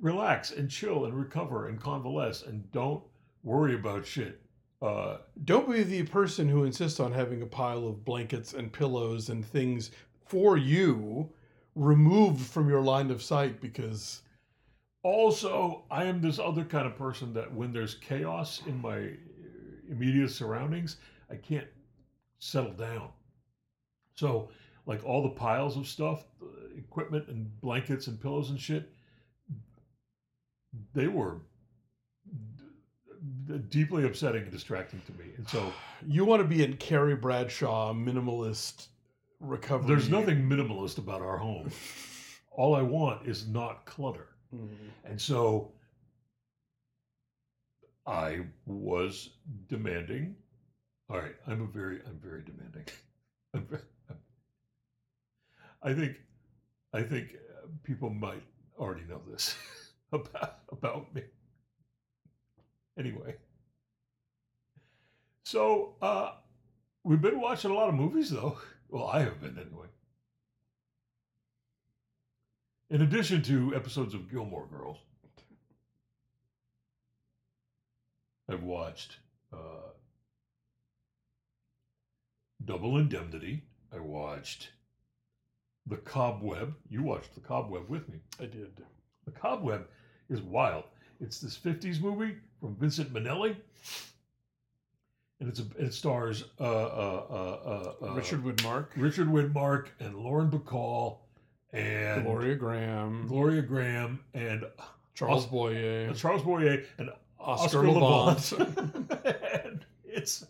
Relax 0.00 0.50
and 0.50 0.70
chill 0.70 1.04
and 1.04 1.14
recover 1.14 1.68
and 1.68 1.80
convalesce 1.80 2.42
and 2.42 2.70
don't 2.72 3.02
worry 3.42 3.74
about 3.74 4.06
shit. 4.06 4.40
Uh, 4.80 5.18
Don't 5.44 5.70
be 5.70 5.84
the 5.84 6.02
person 6.04 6.48
who 6.48 6.64
insists 6.64 6.98
on 6.98 7.12
having 7.12 7.40
a 7.42 7.46
pile 7.46 7.86
of 7.86 8.04
blankets 8.04 8.52
and 8.52 8.72
pillows 8.72 9.28
and 9.28 9.44
things 9.46 9.92
for 10.26 10.56
you 10.56 11.30
removed 11.76 12.44
from 12.44 12.68
your 12.68 12.82
line 12.82 13.10
of 13.10 13.22
sight 13.22 13.60
because 13.60 14.22
Also, 15.04 15.84
I 15.90 16.04
am 16.04 16.20
this 16.20 16.38
other 16.38 16.64
kind 16.64 16.86
of 16.86 16.96
person 16.96 17.32
that 17.34 17.52
when 17.54 17.72
there's 17.72 17.94
chaos 17.94 18.62
in 18.66 18.80
my 18.80 19.10
immediate 19.88 20.30
surroundings, 20.30 20.96
I 21.30 21.36
can't 21.36 21.68
settle 22.38 22.72
down. 22.72 23.10
So, 24.14 24.50
like 24.86 25.04
all 25.04 25.22
the 25.22 25.28
piles 25.30 25.76
of 25.76 25.86
stuff, 25.86 26.24
uh, 26.42 26.46
equipment 26.76 27.28
and 27.28 27.60
blankets 27.60 28.06
and 28.08 28.20
pillows 28.20 28.50
and 28.50 28.60
shit, 28.60 28.90
they 30.94 31.06
were 31.06 31.38
d- 33.46 33.58
deeply 33.68 34.04
upsetting 34.04 34.42
and 34.42 34.50
distracting 34.50 35.00
to 35.06 35.12
me. 35.12 35.30
And 35.36 35.48
so, 35.48 35.72
you 36.06 36.24
want 36.24 36.42
to 36.42 36.48
be 36.48 36.64
in 36.64 36.76
Carrie 36.76 37.16
Bradshaw 37.16 37.92
minimalist 37.92 38.86
recovery. 39.40 39.88
there's 39.88 40.08
nothing 40.08 40.38
minimalist 40.48 40.98
about 40.98 41.20
our 41.22 41.36
home. 41.36 41.70
All 42.50 42.74
I 42.74 42.82
want 42.82 43.26
is 43.26 43.46
not 43.48 43.84
clutter. 43.86 44.28
Mhm. 44.54 44.68
And 45.04 45.20
so 45.20 45.72
I 48.06 48.40
was 48.66 49.30
demanding. 49.68 50.34
All 51.08 51.18
right, 51.18 51.34
I'm 51.46 51.62
a 51.62 51.66
very, 51.66 52.00
I'm 52.06 52.18
very 52.22 52.42
demanding. 52.42 52.84
I'm 53.54 53.64
very, 53.66 53.82
I 55.82 55.94
think, 55.94 56.16
I 56.92 57.02
think 57.02 57.34
uh, 57.34 57.66
people 57.82 58.10
might 58.10 58.42
already 58.78 59.02
know 59.08 59.20
this 59.30 59.56
about 60.12 60.58
about 60.70 61.14
me. 61.14 61.22
Anyway, 62.98 63.36
so 65.44 65.94
uh, 66.02 66.32
we've 67.04 67.22
been 67.22 67.40
watching 67.40 67.70
a 67.70 67.74
lot 67.74 67.88
of 67.88 67.94
movies, 67.94 68.30
though. 68.30 68.58
Well, 68.88 69.06
I 69.06 69.20
have 69.20 69.40
been 69.40 69.58
anyway. 69.58 69.86
In 72.90 73.00
addition 73.00 73.40
to 73.44 73.74
episodes 73.74 74.12
of 74.12 74.30
Gilmore 74.30 74.66
Girls, 74.66 74.98
I've 78.50 78.62
watched 78.62 79.16
uh, 79.50 79.92
Double 82.62 82.98
Indemnity. 82.98 83.62
I 83.94 83.98
watched 83.98 84.68
The 85.86 85.96
Cobweb. 85.96 86.74
You 86.88 87.02
watched 87.02 87.34
The 87.34 87.40
Cobweb 87.40 87.88
with 87.88 88.08
me. 88.08 88.18
I 88.40 88.44
did. 88.44 88.70
The 89.24 89.30
Cobweb 89.32 89.86
is 90.28 90.40
wild. 90.40 90.84
It's 91.20 91.40
this 91.40 91.56
50s 91.58 92.00
movie 92.00 92.36
from 92.60 92.76
Vincent 92.76 93.12
Minnelli. 93.12 93.56
And 95.40 95.48
it's 95.48 95.60
a, 95.60 95.64
it 95.76 95.92
stars 95.92 96.44
uh, 96.60 96.64
uh, 96.64 97.26
uh, 97.30 97.34
uh, 98.00 98.06
uh, 98.06 98.14
Richard 98.14 98.44
Widmark, 98.44 98.86
Richard 98.96 99.26
Widmark 99.26 99.88
and 99.98 100.16
Lauren 100.16 100.48
Bacall 100.48 101.18
and 101.72 102.24
Gloria 102.24 102.56
Grahame, 102.56 103.26
Gloria 103.26 103.62
Grahame 103.62 104.18
and 104.34 104.64
Charles 105.14 105.44
Os- 105.44 105.50
Boyer, 105.50 106.14
Charles 106.14 106.42
Boyer 106.42 106.84
and 106.98 107.10
Oscar, 107.40 107.78
Oscar 107.88 107.90
Levant, 107.90 108.52
Levant. 108.76 109.10
and 109.64 109.84
it's 110.04 110.46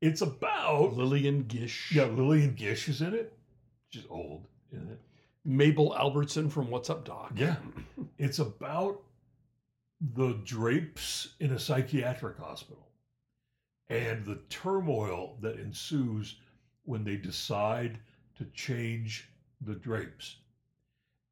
it's 0.00 0.20
about 0.20 0.96
Lillian 0.96 1.44
Gish, 1.44 1.92
yeah 1.94 2.04
Lillian 2.04 2.54
Gish 2.54 2.88
is 2.88 3.00
in 3.00 3.14
it. 3.14 3.36
She's 3.90 4.04
old 4.10 4.46
in 4.72 4.88
it. 4.88 5.00
Mabel 5.44 5.96
Albertson 5.96 6.50
from 6.50 6.70
What's 6.70 6.90
Up 6.90 7.04
Doc. 7.04 7.32
Yeah. 7.36 7.56
It's 8.18 8.40
about 8.40 9.00
the 10.14 10.40
drapes 10.44 11.34
in 11.40 11.52
a 11.52 11.58
psychiatric 11.58 12.36
hospital 12.38 12.88
and 13.88 14.24
the 14.24 14.40
turmoil 14.50 15.38
that 15.40 15.58
ensues 15.58 16.36
when 16.84 17.04
they 17.04 17.16
decide 17.16 17.98
to 18.36 18.44
change 18.46 19.28
the 19.60 19.74
drapes. 19.74 20.36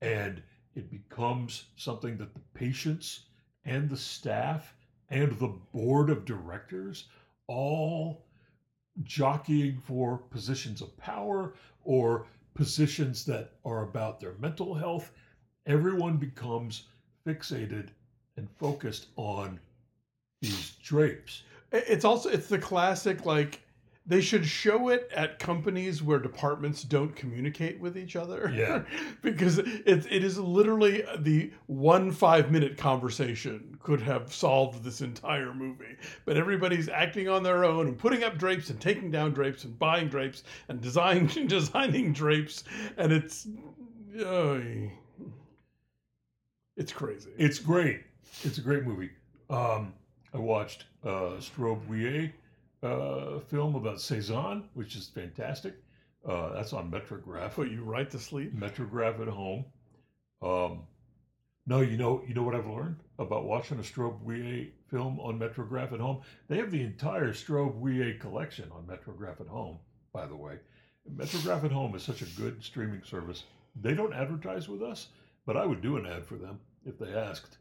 And 0.01 0.43
it 0.75 0.91
becomes 0.91 1.65
something 1.77 2.17
that 2.19 2.35
the 2.35 2.41
patients 2.55 3.27
and 3.65 3.89
the 3.89 3.97
staff 3.97 4.75
and 5.11 5.33
the 5.39 5.55
board 5.73 6.11
of 6.11 6.25
directors 6.25 7.09
all 7.47 8.25
jockeying 9.03 9.81
for 9.85 10.19
positions 10.19 10.81
of 10.81 10.97
power 10.97 11.55
or 11.85 12.27
positions 12.55 13.25
that 13.25 13.53
are 13.65 13.83
about 13.83 14.21
their 14.21 14.35
mental 14.39 14.75
health. 14.75 15.11
Everyone 15.67 16.17
becomes 16.17 16.85
fixated 17.27 17.89
and 18.37 18.49
focused 18.59 19.07
on 19.17 19.59
these 20.41 20.73
drapes. 20.83 21.43
It's 21.73 22.05
also 22.05 22.29
it's 22.29 22.49
the 22.49 22.59
classic 22.59 23.27
like 23.27 23.61
they 24.07 24.21
should 24.21 24.45
show 24.45 24.89
it 24.91 25.11
at 25.15 25.39
companies 25.39 26.03
where 26.03 26.19
departments 26.19 26.83
don't 26.83 27.17
communicate 27.17 27.81
with 27.81 27.97
each 27.97 28.17
other. 28.17 28.53
Yeah. 28.55 28.83
because 29.23 29.59
it, 29.59 29.67
it 29.87 30.23
is 30.23 30.39
literally 30.39 31.05
the 31.19 31.51
one 31.67 32.11
five 32.11 32.51
minute 32.51 32.77
conversation 32.77 33.79
could 33.83 34.01
have 34.03 34.33
solved 34.33 34.85
this 34.85 35.01
entire 35.01 35.55
movie. 35.55 35.97
But 36.27 36.37
everybody's 36.37 36.89
acting 36.89 37.29
on 37.29 37.43
their 37.43 37.65
own 37.65 37.87
and 37.87 37.99
putting 37.99 38.25
up 38.25 38.37
drapes 38.37 38.69
and 38.69 38.81
taking 38.81 39.11
down 39.11 39.33
drapes 39.33 39.65
and 39.65 39.79
buying 39.79 40.09
drapes 40.09 40.43
and 40.69 40.81
designing 40.81 41.27
designing 41.47 42.13
drapes. 42.13 42.65
And 42.99 43.11
it's 43.11 43.47
uh, 44.23 44.61
it's 46.77 46.93
crazy. 46.93 47.31
It's 47.39 47.59
great. 47.59 48.03
It's 48.43 48.59
a 48.59 48.61
great 48.61 48.85
movie. 48.85 49.11
Um, 49.49 49.95
I 50.35 50.39
watched 50.39 50.85
uh, 51.05 51.39
Straub-Huillet 51.39 52.33
uh, 52.85 53.41
film 53.41 53.75
about 53.75 54.01
Cezanne, 54.01 54.65
which 54.75 54.95
is 54.97 55.09
fantastic. 55.09 55.75
Uh, 56.29 56.53
that's 56.53 56.73
on 56.73 56.91
Metrograph. 56.91 57.53
Put 57.53 57.71
you 57.71 57.83
right 57.83 58.11
to 58.11 58.19
sleep. 58.19 58.55
Metrograph 58.55 59.21
at 59.21 59.29
home. 59.29 59.65
Um, 60.43 60.83
no, 61.67 61.81
you 61.81 61.97
know, 61.97 62.23
you 62.27 62.35
know 62.35 62.43
what 62.43 62.55
I've 62.55 62.67
learned 62.67 62.97
about 63.19 63.47
watching 63.47 63.79
a 63.79 63.83
Straub-Huillet 63.83 64.73
film 64.91 65.19
on 65.21 65.39
Metrograph 65.39 65.93
at 65.93 66.01
home. 66.01 66.21
They 66.49 66.59
have 66.59 66.71
the 66.71 66.83
entire 66.83 67.33
Straub-Huillet 67.33 68.21
collection 68.21 68.71
on 68.71 68.85
Metrograph 68.87 69.41
at 69.41 69.47
home. 69.47 69.79
By 70.13 70.27
the 70.27 70.37
way, 70.37 70.59
Metrograph 71.11 71.65
at 71.65 71.73
home 71.73 71.95
is 71.95 72.03
such 72.03 72.21
a 72.21 72.41
good 72.41 72.63
streaming 72.63 73.03
service. 73.03 73.45
They 73.81 73.95
don't 73.95 74.13
advertise 74.13 74.69
with 74.69 74.83
us, 74.83 75.09
but 75.47 75.57
I 75.57 75.65
would 75.65 75.81
do 75.81 75.97
an 75.97 76.07
ad 76.07 76.27
for 76.27 76.37
them 76.37 76.61
if 76.85 76.99
they 76.99 77.15
asked. 77.15 77.57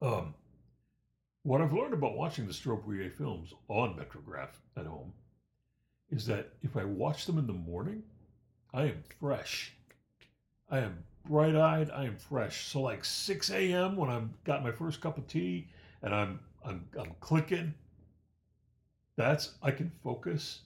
Um, 0.00 0.34
what 1.42 1.60
I've 1.60 1.72
learned 1.72 1.94
about 1.94 2.16
watching 2.16 2.46
the 2.46 2.52
Straub 2.52 3.12
films 3.16 3.52
on 3.68 3.94
Metrograph 3.94 4.50
at 4.76 4.86
home 4.86 5.12
is 6.10 6.26
that 6.26 6.50
if 6.62 6.76
I 6.76 6.84
watch 6.84 7.26
them 7.26 7.38
in 7.38 7.46
the 7.46 7.52
morning, 7.52 8.02
I 8.72 8.84
am 8.84 9.02
fresh. 9.18 9.72
I 10.70 10.78
am 10.78 11.04
bright 11.28 11.56
eyed. 11.56 11.90
I 11.90 12.04
am 12.04 12.16
fresh. 12.16 12.66
So 12.66 12.80
like 12.82 13.04
6 13.04 13.50
a.m. 13.50 13.96
when 13.96 14.10
I've 14.10 14.44
got 14.44 14.62
my 14.62 14.70
first 14.70 15.00
cup 15.00 15.18
of 15.18 15.26
tea 15.26 15.68
and 16.02 16.14
I'm 16.14 16.40
I'm 16.64 16.84
I'm 16.98 17.14
clicking. 17.20 17.74
That's 19.16 19.54
I 19.62 19.70
can 19.70 19.90
focus 20.02 20.60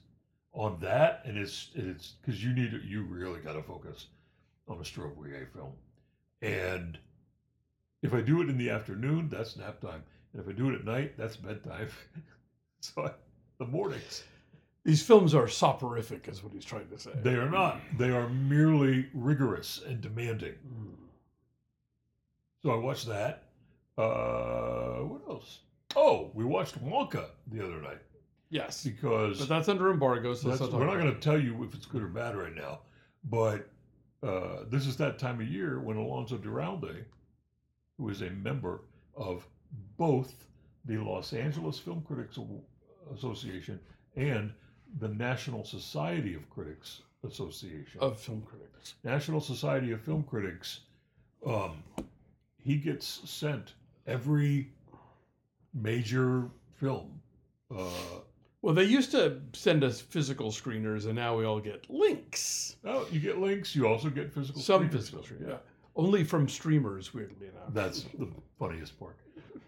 on 0.53 0.79
that, 0.81 1.23
and 1.25 1.37
it's 1.37 1.71
it's 1.75 2.15
because 2.21 2.43
you 2.43 2.53
need 2.53 2.81
you 2.85 3.03
really 3.03 3.41
got 3.41 3.55
to 3.55 3.63
focus 3.63 4.07
on 4.69 4.79
a 4.79 4.83
Straub 4.83 5.15
film. 5.53 5.73
And 6.43 6.99
if 8.03 8.15
I 8.15 8.21
do 8.21 8.43
it 8.43 8.49
in 8.49 8.59
the 8.59 8.71
afternoon, 8.71 9.29
that's 9.31 9.57
nap 9.57 9.81
time. 9.81 10.03
And 10.37 10.45
if 10.45 10.55
I 10.55 10.57
do 10.57 10.69
it 10.69 10.75
at 10.75 10.85
night, 10.85 11.15
that's 11.17 11.37
bedtime. 11.37 11.89
so 12.81 13.07
I, 13.07 13.11
the 13.59 13.65
mornings. 13.65 14.25
These 14.85 15.03
films 15.03 15.35
are 15.35 15.49
soporific, 15.49 16.29
is 16.29 16.45
what 16.45 16.53
he's 16.53 16.65
trying 16.65 16.89
to 16.91 16.99
say. 16.99 17.11
They 17.23 17.35
are 17.35 17.51
not. 17.51 17.81
They 17.99 18.11
are 18.11 18.29
merely 18.29 19.09
rigorous 19.15 19.81
and 19.87 20.01
demanding. 20.01 20.53
Mm. 20.53 20.95
So 22.63 22.71
I 22.71 22.77
watched 22.77 23.07
that. 23.09 23.45
Uh, 23.97 25.05
what 25.05 25.23
else? 25.29 25.61
Oh, 25.97 26.31
we 26.35 26.45
watched 26.45 26.79
Wonka 26.85 27.25
the 27.51 27.65
other 27.65 27.81
night 27.81 27.99
Yes, 28.49 28.85
because 28.85 29.39
but 29.39 29.49
that's 29.49 29.69
under 29.69 29.91
embargo, 29.91 30.35
so 30.35 30.51
that's, 30.51 30.61
we're 30.61 30.85
not 30.85 30.95
not 30.95 31.01
going 31.01 31.15
to 31.15 31.21
tell 31.21 31.41
you 31.41 31.65
if 31.65 31.75
it's 31.75 31.87
good 31.87 32.03
or 32.03 32.07
bad 32.09 32.37
right 32.37 32.55
now. 32.55 32.81
But 33.25 33.69
uh, 34.23 34.65
this 34.71 34.87
is 34.87 34.97
that 34.99 35.19
time 35.19 35.41
of 35.41 35.49
year 35.49 35.81
when 35.81 35.97
Alonso 35.97 36.39
Duralde, 36.39 37.05
who 37.99 38.09
is 38.09 38.23
a 38.23 38.31
member 38.31 38.83
of 39.17 39.49
both 39.97 40.47
the 40.85 40.97
Los 40.99 41.33
Angeles 41.33 41.79
Film 41.79 42.03
Critics 42.07 42.39
Association 43.15 43.81
and 44.17 44.53
the 45.01 45.09
National 45.09 45.65
Society 45.65 46.35
of 46.35 46.49
Critics 46.51 47.03
Association, 47.27 48.01
of 48.01 48.19
film 48.21 48.43
critics. 48.43 48.95
National 49.05 49.41
Society 49.41 49.93
of 49.93 50.01
Film 50.01 50.23
Critics, 50.23 50.81
um, 51.45 51.83
he 52.59 52.77
gets 52.77 53.21
sent 53.29 53.75
every 54.07 54.69
major 55.75 56.49
film. 56.75 57.21
Uh, 57.75 57.89
Well, 58.63 58.75
they 58.75 58.85
used 58.85 59.11
to 59.13 59.41
send 59.53 59.85
us 59.85 60.01
physical 60.01 60.51
screeners, 60.51 61.07
and 61.07 61.15
now 61.15 61.37
we 61.37 61.45
all 61.45 61.61
get 61.61 61.89
links. 61.91 62.77
oh, 62.85 63.07
you 63.13 63.21
get 63.21 63.39
links. 63.39 63.75
You 63.77 63.87
also 63.87 64.09
get 64.09 64.33
physical. 64.33 64.61
Some 64.61 64.89
physical 64.89 65.23
screeners, 65.23 65.49
yeah. 65.49 65.57
Only 65.95 66.25
from 66.25 66.49
streamers, 66.49 67.15
weirdly 67.15 67.49
enough. 67.49 67.73
That's 67.73 68.03
the 68.19 68.29
funniest 68.59 68.99
part. 68.99 69.17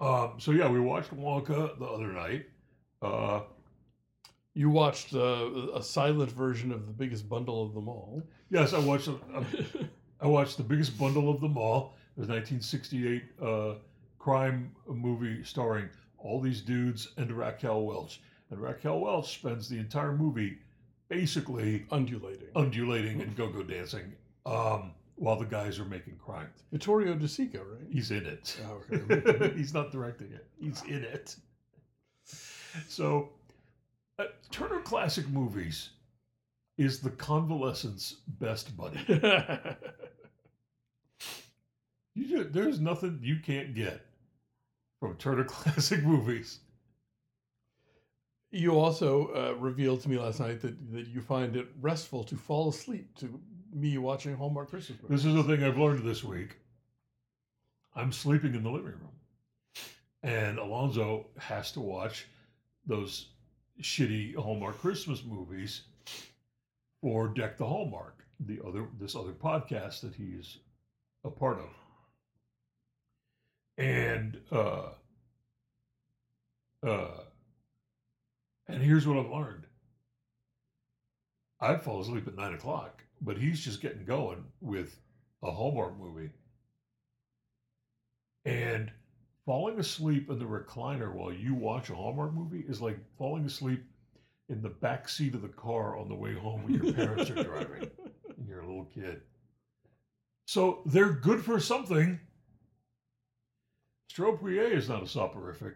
Um, 0.01 0.35
so 0.39 0.53
yeah, 0.53 0.69
we 0.69 0.81
watched 0.81 1.15
Wonka 1.15 1.79
the 1.79 1.85
other 1.87 2.13
night. 2.13 2.47
Uh, 3.03 3.41
You 4.55 4.71
watched 4.71 5.15
uh, 5.15 5.73
a 5.75 5.83
silent 5.83 6.31
version 6.33 6.73
of 6.73 6.87
the 6.87 6.93
biggest 6.93 7.29
bundle 7.29 7.65
of 7.65 7.75
them 7.75 7.89
all. 7.89 8.23
yes, 8.51 8.73
I 8.73 8.79
watched. 8.81 9.09
uh, 9.09 9.45
I 10.21 10.27
watched 10.27 10.57
the 10.57 10.65
biggest 10.65 10.99
bundle 10.99 11.31
of 11.31 11.41
them 11.41 11.57
all. 11.57 11.95
It 12.17 12.21
was 12.21 12.29
1968 12.29 13.23
uh, 13.41 13.75
crime 14.19 14.73
movie 14.89 15.45
starring 15.45 15.89
all 16.19 16.41
these 16.41 16.61
dudes 16.61 17.13
and 17.17 17.31
Raquel 17.31 17.83
Welch. 17.85 18.21
And 18.51 18.59
Raquel 18.61 18.99
Welch 19.01 19.33
spends 19.39 19.69
the 19.69 19.79
entire 19.79 20.13
movie 20.13 20.59
basically 21.09 21.87
Undulating. 21.93 22.49
undulating 22.57 23.21
and 23.23 23.37
go-go 23.37 23.63
dancing 23.63 24.13
um, 24.45 24.93
while 25.19 25.37
the 25.37 25.45
guys 25.45 25.79
are 25.79 25.85
making 25.85 26.17
crimes. 26.17 26.63
Vittorio 26.73 27.15
De 27.15 27.27
Sica, 27.27 27.59
right? 27.59 27.87
He's 27.91 28.11
in 28.11 28.25
it. 28.25 28.57
Oh, 28.67 28.83
okay. 28.93 29.53
He's 29.57 29.75
not 29.75 29.91
directing 29.91 30.33
it. 30.33 30.47
He's 30.61 30.83
in 30.85 31.05
it. 31.05 31.37
So, 32.89 33.31
uh, 34.19 34.27
Turner 34.51 34.81
Classic 34.81 35.27
Movies 35.29 35.91
is 36.77 37.01
the 37.01 37.11
convalescence 37.11 38.17
best 38.39 38.77
buddy. 38.77 39.01
You 42.19 42.43
there's 42.43 42.81
nothing 42.81 43.21
you 43.23 43.37
can't 43.39 43.75
get 43.77 44.05
from 44.99 45.17
Turner 45.17 45.45
Classic 45.55 46.03
Movies. 46.03 46.59
you 48.51 48.73
also 48.73 49.29
uh, 49.29 49.55
revealed 49.61 50.01
to 50.01 50.09
me 50.11 50.19
last 50.19 50.41
night 50.41 50.61
that, 50.63 50.93
that 50.93 51.07
you 51.07 51.21
find 51.21 51.55
it 51.55 51.69
restful 51.81 52.25
to 52.25 52.35
fall 52.35 52.71
asleep 52.71 53.15
to 53.19 53.41
me 53.81 53.99
watching 53.99 54.37
Hallmark 54.37 54.71
Christmas 54.71 54.99
movies. 55.03 55.23
This 55.23 55.27
is 55.27 55.35
the 55.35 55.43
thing 55.43 55.65
I've 55.65 55.79
learned 55.79 56.05
this 56.05 56.25
week. 56.25 56.57
I'm 57.95 58.13
sleeping 58.13 58.55
in 58.55 58.63
the 58.63 58.71
living 58.71 58.93
room, 58.93 59.17
and 60.23 60.59
Alonso 60.59 61.27
has 61.39 61.73
to 61.73 61.81
watch 61.81 62.27
those 62.87 63.27
shitty 63.83 64.35
Hallmark 64.35 64.79
Christmas 64.79 65.25
movies 65.25 65.83
or 67.03 67.29
Deck 67.29 67.57
the 67.59 67.67
Hallmark, 67.67 68.25
the 68.41 68.61
other 68.67 68.87
this 69.01 69.15
other 69.15 69.33
podcast 69.33 70.01
that 70.01 70.15
he's 70.15 70.59
a 71.25 71.31
part 71.31 71.59
of. 71.59 71.71
And 73.77 74.41
uh 74.51 74.91
uh 76.85 77.21
and 78.67 78.83
here's 78.83 79.07
what 79.07 79.17
I've 79.19 79.31
learned. 79.31 79.68
I 81.61 81.77
fall 81.77 82.01
asleep 82.01 82.29
at 82.29 82.37
nine 82.37 82.55
o'clock, 82.55 83.03
but 83.21 83.37
he's 83.37 83.61
just 83.61 83.81
getting 83.81 84.05
going 84.05 84.45
with 84.61 84.99
a 85.43 85.51
Hallmark 85.51 85.99
movie. 85.99 86.31
And 88.45 88.91
falling 89.45 89.79
asleep 89.79 90.31
in 90.31 90.39
the 90.39 90.45
recliner 90.45 91.13
while 91.13 91.33
you 91.33 91.55
watch 91.55 91.91
a 91.91 91.95
Hallmark 91.95 92.33
movie 92.33 92.65
is 92.69 92.81
like 92.81 92.99
falling 93.17 93.45
asleep 93.45 93.85
in 94.49 94.63
the 94.63 94.69
back 94.69 95.09
seat 95.09 95.35
of 95.35 95.43
the 95.43 95.49
car 95.49 95.99
on 95.99 96.09
the 96.09 96.15
way 96.15 96.35
home 96.35 96.63
when 96.63 96.75
your 96.75 96.93
parents 96.93 97.31
are 97.31 97.43
driving 97.43 97.91
and 98.37 98.49
you're 98.49 98.61
a 98.61 98.67
little 98.67 98.89
kid. 98.95 99.21
So 100.47 100.81
they're 100.87 101.13
good 101.13 101.45
for 101.45 101.61
something. 101.61 102.19
Straub-Huillet 104.13 104.73
is 104.73 104.89
not 104.89 105.03
a 105.03 105.07
soporific. 105.07 105.75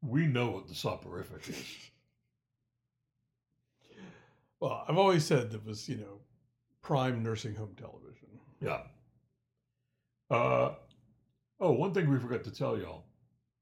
We 0.00 0.26
know 0.26 0.50
what 0.50 0.68
the 0.68 0.74
soporific 0.74 1.48
is. 1.48 1.64
Well, 4.60 4.84
I've 4.88 4.98
always 4.98 5.24
said 5.24 5.50
that 5.52 5.64
was, 5.64 5.88
you 5.88 5.96
know, 5.96 6.18
prime 6.82 7.22
nursing 7.22 7.54
home 7.54 7.74
television. 7.76 8.28
Yeah. 8.60 8.80
Uh, 10.30 10.74
oh, 11.60 11.72
one 11.72 11.92
thing 11.94 12.10
we 12.10 12.18
forgot 12.18 12.44
to 12.44 12.50
tell 12.50 12.78
y'all. 12.78 13.04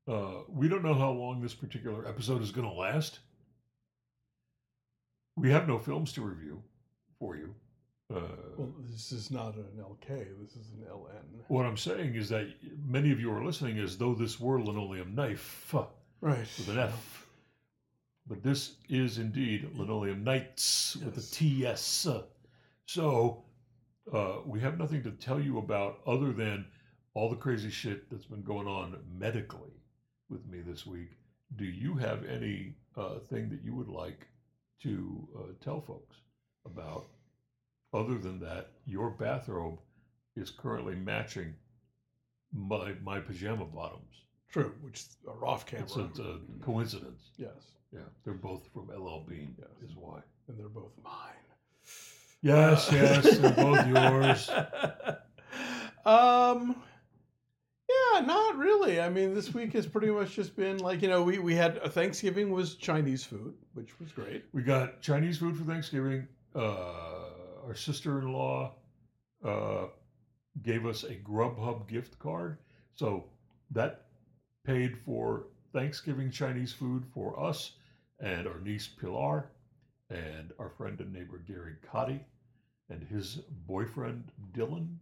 Uh, 0.09 0.43
we 0.49 0.69
don't 0.69 0.83
know 0.85 0.95
how 0.95 1.11
long 1.11 1.41
this 1.41 1.55
particular 1.55 2.07
episode 2.07 2.41
is 2.43 2.51
going 2.53 2.67
to 2.69 2.73
last. 2.73 3.19
We 5.37 5.51
have 5.51 5.69
no 5.69 5.79
films 5.79 6.13
to 6.15 6.23
review 6.23 6.63
for 7.19 7.37
you. 7.37 7.55
Uh, 8.15 8.21
Well, 8.57 8.73
this 8.89 9.11
is 9.13 9.31
not 9.31 9.57
an 9.57 9.67
LK. 9.79 10.09
This 10.41 10.53
is 10.57 10.71
an 10.71 10.87
LN. 10.89 11.43
what 11.49 11.67
I'm 11.67 11.77
saying 11.77 12.15
is 12.15 12.29
that 12.31 12.47
many 12.87 13.11
of 13.13 13.21
you 13.21 13.33
are 13.33 13.45
listening 13.45 13.79
as 13.81 13.99
though 13.99 14.15
this 14.15 14.39
were 14.41 14.61
linoleum 14.63 15.15
knife 15.15 15.75
Right. 16.21 16.39
with 16.57 16.69
an 16.69 16.79
F. 16.79 17.26
But 18.29 18.43
this 18.43 18.77
is 18.89 19.19
indeed 19.19 19.71
linoleum 19.75 20.25
nights 20.25 20.97
with 20.97 21.17
a 21.17 21.21
TS. 21.21 22.09
So 22.87 23.45
uh, 24.13 24.37
we 24.45 24.61
have 24.61 24.79
nothing 24.79 25.03
to 25.05 25.11
tell 25.13 25.41
you 25.41 25.59
about 25.59 26.01
other 26.07 26.33
than 26.33 26.67
all 27.15 27.31
the 27.31 27.37
crazy 27.37 27.71
shit 27.71 28.11
that's 28.11 28.27
been 28.27 28.43
going 28.43 28.67
on 28.67 28.99
medically 29.17 29.73
with 30.29 30.47
me 30.47 30.61
this 30.61 30.85
week. 30.87 31.11
Do 31.57 31.65
you 31.65 31.95
have 31.95 32.25
any 32.25 32.75
uh, 32.97 33.21
thing 33.31 33.49
that 33.51 33.63
you 33.63 33.75
would 33.75 33.89
like 33.89 34.27
to 34.83 35.29
uh, 35.39 35.43
tell 35.65 35.81
folks 35.81 36.17
about? 36.65 37.07
Other 37.95 38.19
than 38.19 38.41
that, 38.41 38.73
your 38.85 39.11
bathrobe 39.11 39.79
is 40.35 40.51
currently 40.51 40.97
matching 40.97 41.55
my 42.53 42.93
my 43.03 43.21
pajama 43.21 43.65
bottoms. 43.65 44.23
True, 44.51 44.75
which 44.83 45.05
are 45.27 45.45
off 45.47 45.67
camera. 45.67 45.85
It's 45.85 45.97
a, 45.97 46.05
it's 46.05 46.19
a 46.19 46.39
coincidence. 46.63 47.31
yes, 47.37 47.73
Yeah, 47.97 48.03
they're 48.25 48.35
both 48.35 48.69
from 48.73 48.89
LL 48.89 49.25
Bean. 49.29 49.55
Yes. 49.59 49.91
Is 49.91 49.97
why. 49.97 50.21
and 50.49 50.59
they're 50.59 50.69
both 50.69 50.93
mine. 51.03 51.13
Yes, 52.43 52.93
Uh, 52.93 52.97
yes, 52.97 53.39
they're 53.39 53.51
both 53.53 53.87
yours. 53.89 54.51
um, 56.05 56.77
yeah, 57.89 58.21
not 58.21 58.57
really. 58.57 59.01
I 59.01 59.09
mean, 59.09 59.35
this 59.35 59.53
week 59.55 59.73
has 59.73 59.87
pretty 59.87 60.09
much 60.11 60.35
just 60.35 60.55
been 60.57 60.79
like 60.79 61.03
you 61.03 61.09
know 61.09 61.23
we 61.23 61.39
we 61.39 61.55
had 61.55 61.79
uh, 61.79 61.89
Thanksgiving 61.89 62.51
was 62.51 62.75
Chinese 62.75 63.25
food, 63.25 63.55
which 63.75 63.99
was 63.99 64.13
great. 64.13 64.45
We 64.53 64.63
got 64.63 65.01
Chinese 65.01 65.39
food 65.39 65.57
for 65.57 65.65
Thanksgiving. 65.65 66.29
Uh, 66.55 67.29
our 67.67 67.75
sister-in-law 67.75 68.73
uh, 69.45 69.85
gave 70.63 70.87
us 70.87 71.05
a 71.05 71.15
Grubhub 71.15 71.89
gift 71.89 72.19
card, 72.19 72.59
so 72.95 73.25
that 73.71 74.03
paid 74.65 74.97
for 74.99 75.47
Thanksgiving 75.73 76.31
Chinese 76.31 76.73
food 76.73 77.05
for 77.13 77.39
us 77.43 77.73
and 78.21 78.47
our 78.47 78.61
niece 78.61 78.87
Pilar 78.87 79.51
and 80.11 80.53
our 80.59 80.71
friend 80.71 81.01
and 81.01 81.13
neighbor 81.13 81.39
Gary 81.47 81.75
Cotty 81.93 82.21
and 82.91 83.03
his 83.09 83.41
boyfriend 83.67 84.31
Dylan. 84.57 84.97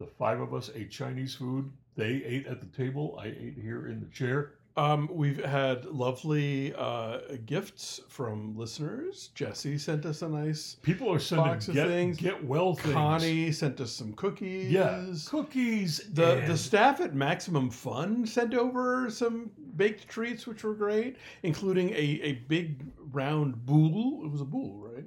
The 0.00 0.06
five 0.06 0.40
of 0.40 0.52
us 0.54 0.70
ate 0.74 0.90
Chinese 0.90 1.34
food. 1.36 1.70
They 1.96 2.22
ate 2.24 2.46
at 2.46 2.60
the 2.60 2.76
table. 2.76 3.16
I 3.20 3.26
ate 3.26 3.56
here 3.60 3.86
in 3.86 4.00
the 4.00 4.06
chair. 4.06 4.54
Um, 4.76 5.08
we've 5.12 5.42
had 5.44 5.84
lovely 5.84 6.74
uh, 6.76 7.18
gifts 7.46 8.00
from 8.08 8.56
listeners. 8.58 9.30
Jesse 9.36 9.78
sent 9.78 10.04
us 10.04 10.22
a 10.22 10.28
nice. 10.28 10.78
People 10.82 11.12
are 11.12 11.20
sending 11.20 11.46
Box 11.46 11.68
of 11.68 11.74
get, 11.74 11.86
things. 11.86 12.16
get 12.16 12.44
well 12.44 12.74
things. 12.74 12.92
Connie 12.92 13.52
sent 13.52 13.80
us 13.80 13.92
some 13.92 14.12
cookies. 14.14 14.72
Yeah, 14.72 15.06
cookies. 15.28 16.00
The 16.12 16.38
and- 16.38 16.50
the 16.50 16.58
staff 16.58 17.00
at 17.00 17.14
Maximum 17.14 17.70
Fun 17.70 18.26
sent 18.26 18.52
over 18.52 19.08
some 19.10 19.52
baked 19.76 20.08
treats, 20.08 20.46
which 20.46 20.64
were 20.64 20.74
great, 20.74 21.16
including 21.42 21.90
a, 21.90 22.20
a 22.22 22.32
big 22.48 22.84
round 23.12 23.64
boule. 23.66 24.24
It 24.24 24.30
was 24.30 24.40
a 24.40 24.44
boule, 24.44 24.78
right? 24.78 25.04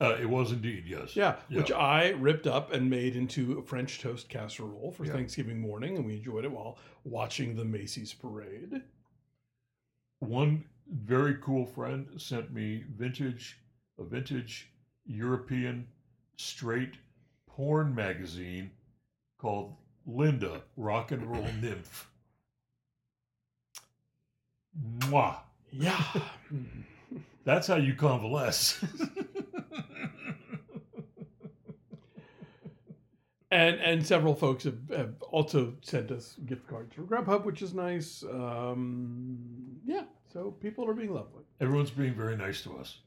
Uh, 0.00 0.16
it 0.20 0.28
was 0.28 0.50
indeed, 0.50 0.84
yes. 0.86 1.14
Yeah, 1.14 1.36
Yeah. 1.48 1.58
which 1.58 1.70
I 1.70 2.08
ripped 2.10 2.46
up 2.48 2.72
and 2.72 2.90
made 2.90 3.14
into 3.14 3.58
a 3.58 3.62
French 3.62 4.00
toast 4.00 4.28
casserole 4.28 4.90
for 4.90 5.04
Yeah. 5.04 5.12
Thanksgiving 5.12 5.60
morning, 5.60 5.96
and 5.96 6.04
we 6.04 6.14
enjoyed 6.16 6.44
it 6.44 6.50
while 6.50 6.78
watching 7.04 7.54
the 7.54 7.64
Macy's 7.64 8.12
parade. 8.12 8.82
One 10.18 10.64
very 10.88 11.36
cool 11.40 11.64
friend 11.66 12.08
sent 12.20 12.52
me 12.52 12.84
vintage, 12.96 13.58
a 13.98 14.04
vintage 14.04 14.68
European 15.06 15.86
straight 16.36 16.94
porn 17.46 17.94
magazine 17.94 18.70
called 19.38 19.76
Linda 20.06 20.62
Rock 20.76 21.12
and 21.12 21.24
Roll 21.30 21.46
Nymph. 21.60 22.08
Mwah. 24.98 25.36
Yeah. 25.70 26.02
That's 27.44 27.66
how 27.66 27.76
you 27.76 27.94
convalesce. 27.94 28.82
and 33.50 33.80
and 33.80 34.06
several 34.06 34.34
folks 34.34 34.64
have, 34.64 34.78
have 34.90 35.14
also 35.30 35.74
sent 35.82 36.10
us 36.10 36.36
gift 36.46 36.66
cards 36.66 36.94
for 36.94 37.02
Grubhub, 37.02 37.44
which 37.44 37.62
is 37.62 37.74
nice. 37.74 38.22
Um, 38.22 39.38
yeah, 39.84 40.04
so 40.32 40.52
people 40.52 40.88
are 40.88 40.94
being 40.94 41.12
lovely, 41.12 41.42
Everyone's 41.60 41.90
being 41.90 42.14
very 42.14 42.36
nice 42.36 42.62
to 42.62 42.76
us. 42.76 42.98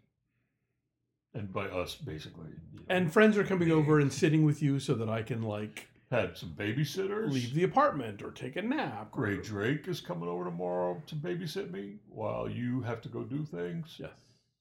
And 1.34 1.52
by 1.52 1.66
us, 1.66 1.96
basically. 1.96 2.48
you 2.74 2.80
know. 2.80 2.86
and 2.88 3.12
friends 3.12 3.38
are 3.38 3.44
coming 3.44 3.72
over 3.72 4.00
and 4.00 4.14
sitting 4.14 4.46
with 4.46 4.62
you 4.62 4.80
so 4.80 4.94
that 4.94 5.10
I 5.10 5.22
can 5.22 5.42
like 5.42 5.90
had 6.12 6.38
some 6.38 6.50
babysitters. 6.52 7.32
leave 7.32 7.54
the 7.54 7.64
apartment 7.64 8.22
or 8.22 8.32
take 8.32 8.56
a 8.56 8.62
nap. 8.62 9.10
or- 9.14 9.22
Gray 9.22 9.38
Drake 9.42 9.88
is 9.88 10.00
coming 10.02 10.30
over 10.30 10.44
tomorrow 10.44 11.02
to 11.08 11.16
babysit 11.16 11.72
me 11.72 11.98
while 12.10 12.48
you 12.50 12.82
have 12.82 13.02
to 13.02 13.10
go 13.10 13.24
do 13.24 13.44
things. 13.44 13.96
Yes. 14.00 14.12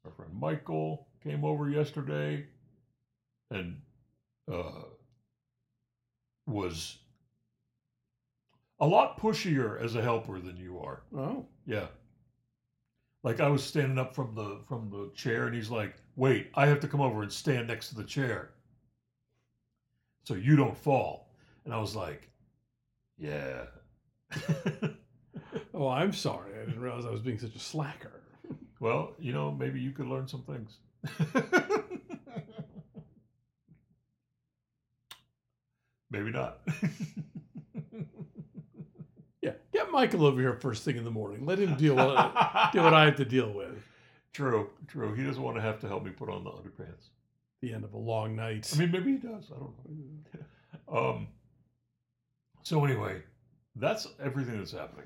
Our 0.04 0.10
friend 0.12 0.34
Michael 0.34 1.06
came 1.22 1.44
over 1.44 1.68
yesterday 1.70 2.46
and 3.50 3.80
uh, 4.50 4.82
was 6.46 6.98
a 8.80 8.86
lot 8.86 9.18
pushier 9.18 9.80
as 9.80 9.94
a 9.94 10.02
helper 10.02 10.40
than 10.40 10.56
you 10.56 10.78
are. 10.78 11.02
Oh. 11.16 11.46
Yeah. 11.66 11.86
Like 13.22 13.40
I 13.40 13.48
was 13.48 13.64
standing 13.64 13.98
up 13.98 14.14
from 14.14 14.34
the 14.34 14.60
from 14.68 14.90
the 14.90 15.10
chair 15.14 15.46
and 15.46 15.54
he's 15.54 15.70
like, 15.70 15.94
"Wait, 16.16 16.50
I 16.54 16.66
have 16.66 16.80
to 16.80 16.88
come 16.88 17.00
over 17.00 17.22
and 17.22 17.32
stand 17.32 17.68
next 17.68 17.88
to 17.88 17.94
the 17.94 18.04
chair 18.04 18.50
so 20.24 20.34
you 20.34 20.56
don't 20.56 20.76
fall." 20.76 21.30
And 21.64 21.72
I 21.74 21.78
was 21.78 21.94
like, 21.96 22.28
"Yeah." 23.18 23.64
Oh, 25.72 25.88
I'm 25.88 26.12
sorry. 26.12 26.52
I 26.54 26.64
didn't 26.66 26.80
realize 26.80 27.04
I 27.04 27.10
was 27.10 27.20
being 27.20 27.38
such 27.38 27.54
a 27.56 27.58
slacker. 27.58 28.22
well, 28.78 29.12
you 29.18 29.32
know, 29.32 29.50
maybe 29.50 29.80
you 29.80 29.90
could 29.90 30.06
learn 30.06 30.28
some 30.28 30.42
things. 30.42 30.78
maybe 36.10 36.30
not. 36.30 36.60
Yeah, 39.42 39.52
get 39.74 39.90
Michael 39.90 40.24
over 40.24 40.40
here 40.40 40.54
first 40.54 40.84
thing 40.84 40.96
in 40.96 41.04
the 41.04 41.10
morning. 41.10 41.44
Let 41.44 41.58
him 41.58 41.74
deal 41.74 41.96
with 41.96 42.06
deal 42.72 42.82
what 42.82 42.94
I 42.94 43.04
have 43.04 43.16
to 43.16 43.26
deal 43.26 43.52
with. 43.52 43.76
True, 44.32 44.70
true. 44.88 45.12
He 45.12 45.22
doesn't 45.22 45.42
want 45.42 45.56
to 45.58 45.60
have 45.62 45.78
to 45.80 45.86
help 45.88 46.02
me 46.02 46.12
put 46.12 46.30
on 46.30 46.44
the 46.44 46.50
underpants. 46.50 47.10
The 47.60 47.74
end 47.74 47.84
of 47.84 47.92
a 47.92 47.98
long 47.98 48.34
night. 48.34 48.72
I 48.74 48.78
mean, 48.78 48.90
maybe 48.90 49.12
he 49.12 49.18
does. 49.18 49.50
I 49.54 49.58
don't 49.58 49.74
know. 50.90 50.98
Um. 50.98 51.28
So 52.64 52.84
anyway, 52.84 53.22
that's 53.76 54.08
everything 54.22 54.58
that's 54.58 54.72
happening. 54.72 55.04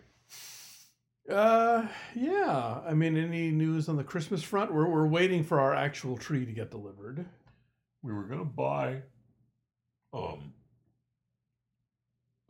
Uh, 1.30 1.86
yeah. 2.14 2.80
I 2.86 2.94
mean, 2.94 3.16
any 3.16 3.50
news 3.50 3.88
on 3.88 3.96
the 3.96 4.04
Christmas 4.04 4.42
front? 4.42 4.72
We're 4.72 4.88
we're 4.88 5.06
waiting 5.06 5.44
for 5.44 5.60
our 5.60 5.74
actual 5.74 6.16
tree 6.16 6.46
to 6.46 6.52
get 6.52 6.70
delivered. 6.70 7.26
We 8.02 8.12
were 8.14 8.24
gonna 8.24 8.44
buy, 8.44 9.02
um, 10.12 10.54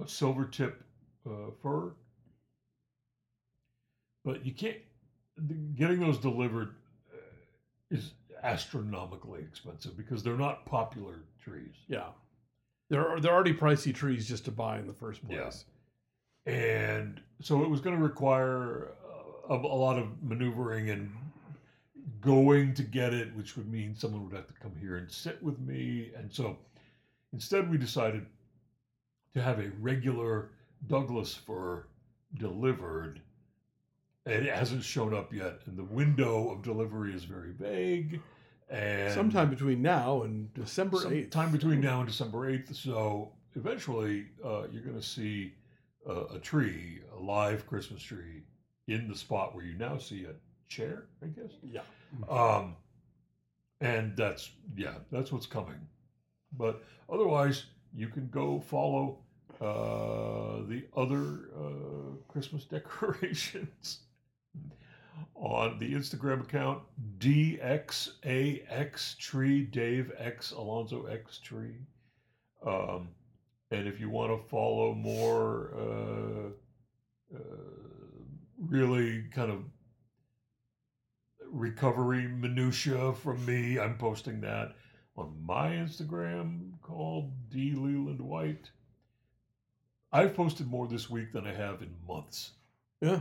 a 0.02 0.08
silver 0.08 0.44
tip 0.44 0.82
uh, 1.26 1.50
fir, 1.62 1.92
but 4.24 4.44
you 4.44 4.52
can't. 4.52 4.78
the- 5.36 5.54
Getting 5.54 6.00
those 6.00 6.18
delivered 6.18 6.74
uh, 7.12 7.16
is 7.90 8.12
astronomically 8.42 9.40
expensive 9.42 9.96
because 9.96 10.22
they're 10.22 10.36
not 10.36 10.64
popular 10.66 11.24
trees. 11.42 11.74
Yeah, 11.88 12.08
they're 12.88 13.20
they're 13.20 13.32
already 13.32 13.54
pricey 13.54 13.94
trees 13.94 14.26
just 14.28 14.44
to 14.46 14.50
buy 14.50 14.78
in 14.78 14.86
the 14.86 14.92
first 14.92 15.20
Yeah. 15.28 15.42
place. 15.42 15.64
and 16.46 17.20
so 17.40 17.62
it 17.62 17.68
was 17.70 17.80
going 17.80 17.96
to 17.96 18.02
require 18.02 18.88
uh, 19.48 19.54
a, 19.54 19.56
a 19.56 19.78
lot 19.78 19.98
of 19.98 20.22
maneuvering 20.22 20.90
and 20.90 21.10
going 22.20 22.74
to 22.74 22.82
get 22.82 23.12
it, 23.14 23.34
which 23.36 23.56
would 23.56 23.70
mean 23.70 23.94
someone 23.94 24.24
would 24.24 24.32
have 24.34 24.46
to 24.46 24.54
come 24.54 24.74
here 24.80 24.96
and 24.96 25.10
sit 25.10 25.40
with 25.42 25.58
me. 25.60 26.10
And 26.16 26.32
so 26.32 26.56
instead, 27.32 27.70
we 27.70 27.76
decided 27.78 28.26
to 29.34 29.42
have 29.42 29.58
a 29.60 29.70
regular 29.80 30.50
Douglas 30.88 31.34
fir 31.34 31.84
delivered. 32.38 33.20
It 34.26 34.44
hasn't 34.46 34.82
shown 34.84 35.14
up 35.14 35.32
yet, 35.32 35.60
and 35.66 35.76
the 35.76 35.84
window 35.84 36.50
of 36.50 36.62
delivery 36.62 37.14
is 37.14 37.24
very 37.24 37.52
vague. 37.52 38.20
And 38.70 39.12
Sometime 39.14 39.48
between 39.48 39.80
now 39.80 40.22
and 40.22 40.52
December 40.54 40.98
some 40.98 41.12
eighth. 41.14 41.30
time 41.30 41.50
between 41.52 41.80
now 41.80 42.00
and 42.00 42.08
December 42.08 42.52
8th. 42.52 42.74
So 42.74 43.32
eventually, 43.56 44.26
uh, 44.44 44.64
you're 44.70 44.82
going 44.82 45.00
to 45.00 45.02
see 45.06 45.54
uh, 46.08 46.26
a 46.34 46.38
tree, 46.38 47.00
a 47.16 47.20
live 47.20 47.66
Christmas 47.66 48.02
tree, 48.02 48.42
in 48.86 49.08
the 49.08 49.14
spot 49.14 49.54
where 49.54 49.64
you 49.64 49.74
now 49.78 49.96
see 49.98 50.24
a 50.24 50.34
chair, 50.68 51.06
I 51.22 51.26
guess. 51.28 51.52
Yeah. 51.62 51.80
Um, 52.28 52.76
and 53.80 54.16
that's, 54.16 54.50
yeah, 54.76 54.94
that's 55.10 55.32
what's 55.32 55.46
coming. 55.46 55.80
But 56.56 56.82
otherwise, 57.10 57.64
you 57.94 58.08
can 58.08 58.28
go 58.28 58.60
follow 58.60 59.18
uh, 59.60 60.62
the 60.68 60.84
other 60.96 61.48
uh, 61.58 62.16
Christmas 62.28 62.64
decorations 62.70 64.00
on 65.38 65.78
the 65.78 65.94
Instagram 65.94 66.42
account 66.42 66.82
DXAX 67.18 69.16
Tree, 69.18 69.62
Dave 69.62 70.12
X 70.18 70.50
Alonso 70.50 71.06
X 71.06 71.38
Tree. 71.38 71.76
Um, 72.66 73.08
and 73.70 73.86
if 73.86 74.00
you 74.00 74.10
want 74.10 74.32
to 74.32 74.48
follow 74.48 74.94
more 74.94 75.72
uh, 75.78 77.36
uh, 77.36 77.40
really 78.58 79.24
kind 79.32 79.52
of 79.52 79.62
recovery 81.50 82.26
minutia 82.26 83.12
from 83.12 83.44
me, 83.46 83.78
I'm 83.78 83.96
posting 83.96 84.40
that 84.40 84.74
on 85.16 85.34
my 85.44 85.70
Instagram 85.70 86.72
called 86.82 87.30
D 87.50 87.72
Leland 87.76 88.20
White. 88.20 88.70
I've 90.10 90.34
posted 90.34 90.66
more 90.66 90.88
this 90.88 91.08
week 91.10 91.32
than 91.32 91.46
I 91.46 91.52
have 91.52 91.82
in 91.82 91.94
months 92.06 92.52
Yeah. 93.00 93.20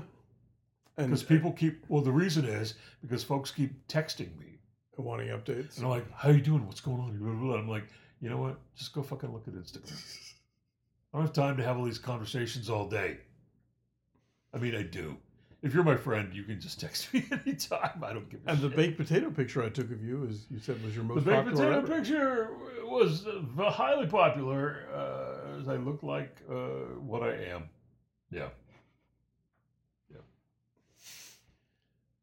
And 0.97 1.07
because 1.07 1.23
people 1.23 1.51
keep. 1.51 1.85
Well, 1.87 2.01
the 2.01 2.11
reason 2.11 2.45
is 2.45 2.75
because 3.01 3.23
folks 3.23 3.51
keep 3.51 3.87
texting 3.87 4.37
me, 4.39 4.57
wanting 4.97 5.27
updates. 5.29 5.77
and 5.77 5.85
I'm 5.85 5.91
like, 5.91 6.11
"How 6.11 6.29
are 6.29 6.33
you 6.33 6.41
doing? 6.41 6.65
What's 6.65 6.81
going 6.81 6.99
on?" 6.99 7.17
Blah, 7.19 7.31
blah, 7.33 7.41
blah. 7.51 7.55
I'm 7.57 7.69
like, 7.69 7.83
you 8.19 8.29
know 8.29 8.37
what? 8.37 8.57
Just 8.75 8.93
go 8.93 9.03
fucking 9.03 9.31
look 9.31 9.47
at 9.47 9.53
Instagram. 9.53 9.93
I 11.13 11.17
don't 11.17 11.27
have 11.27 11.33
time 11.33 11.57
to 11.57 11.63
have 11.63 11.77
all 11.77 11.85
these 11.85 11.99
conversations 11.99 12.69
all 12.69 12.87
day. 12.89 13.17
I 14.53 14.57
mean, 14.57 14.75
I 14.75 14.83
do. 14.83 15.17
If 15.63 15.73
you're 15.73 15.83
my 15.83 15.97
friend, 15.97 16.33
you 16.33 16.43
can 16.43 16.59
just 16.59 16.79
text 16.85 17.13
me 17.13 17.25
anytime. 17.31 18.03
I 18.03 18.13
don't 18.13 18.29
give 18.29 18.39
a 18.45 18.51
And 18.51 18.59
the 18.61 18.69
baked 18.69 18.97
potato 18.97 19.29
picture 19.29 19.63
I 19.63 19.69
took 19.69 19.91
of 19.91 20.03
you 20.03 20.25
is 20.25 20.45
you 20.49 20.59
said 20.59 20.83
was 20.83 20.95
your 20.95 21.03
most 21.03 21.25
popular. 21.25 21.43
The 21.43 21.45
baked 21.51 21.57
potato 21.57 21.77
ever. 21.77 21.87
picture 21.87 22.49
was 22.85 23.25
uh, 23.27 23.69
highly 23.69 24.07
popular, 24.07 24.87
uh, 24.93 25.59
as 25.59 25.67
I 25.67 25.75
look 25.75 26.03
like 26.03 26.37
uh, 26.49 26.55
what 26.99 27.23
I 27.23 27.33
am. 27.35 27.69
Yeah. 28.31 28.49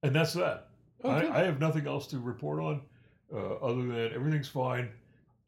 And 0.05 0.15
that's 0.15 0.35
that. 0.35 0.69
Okay. 1.05 1.29
I, 1.29 1.41
I 1.41 1.45
have 1.45 1.59
nothing 1.59 1.87
else 1.87 2.07
to 2.09 2.19
report 2.19 2.61
on 2.61 2.81
uh, 3.35 3.55
other 3.57 3.83
than 3.83 4.13
everything's 4.15 4.49
fine 4.49 4.91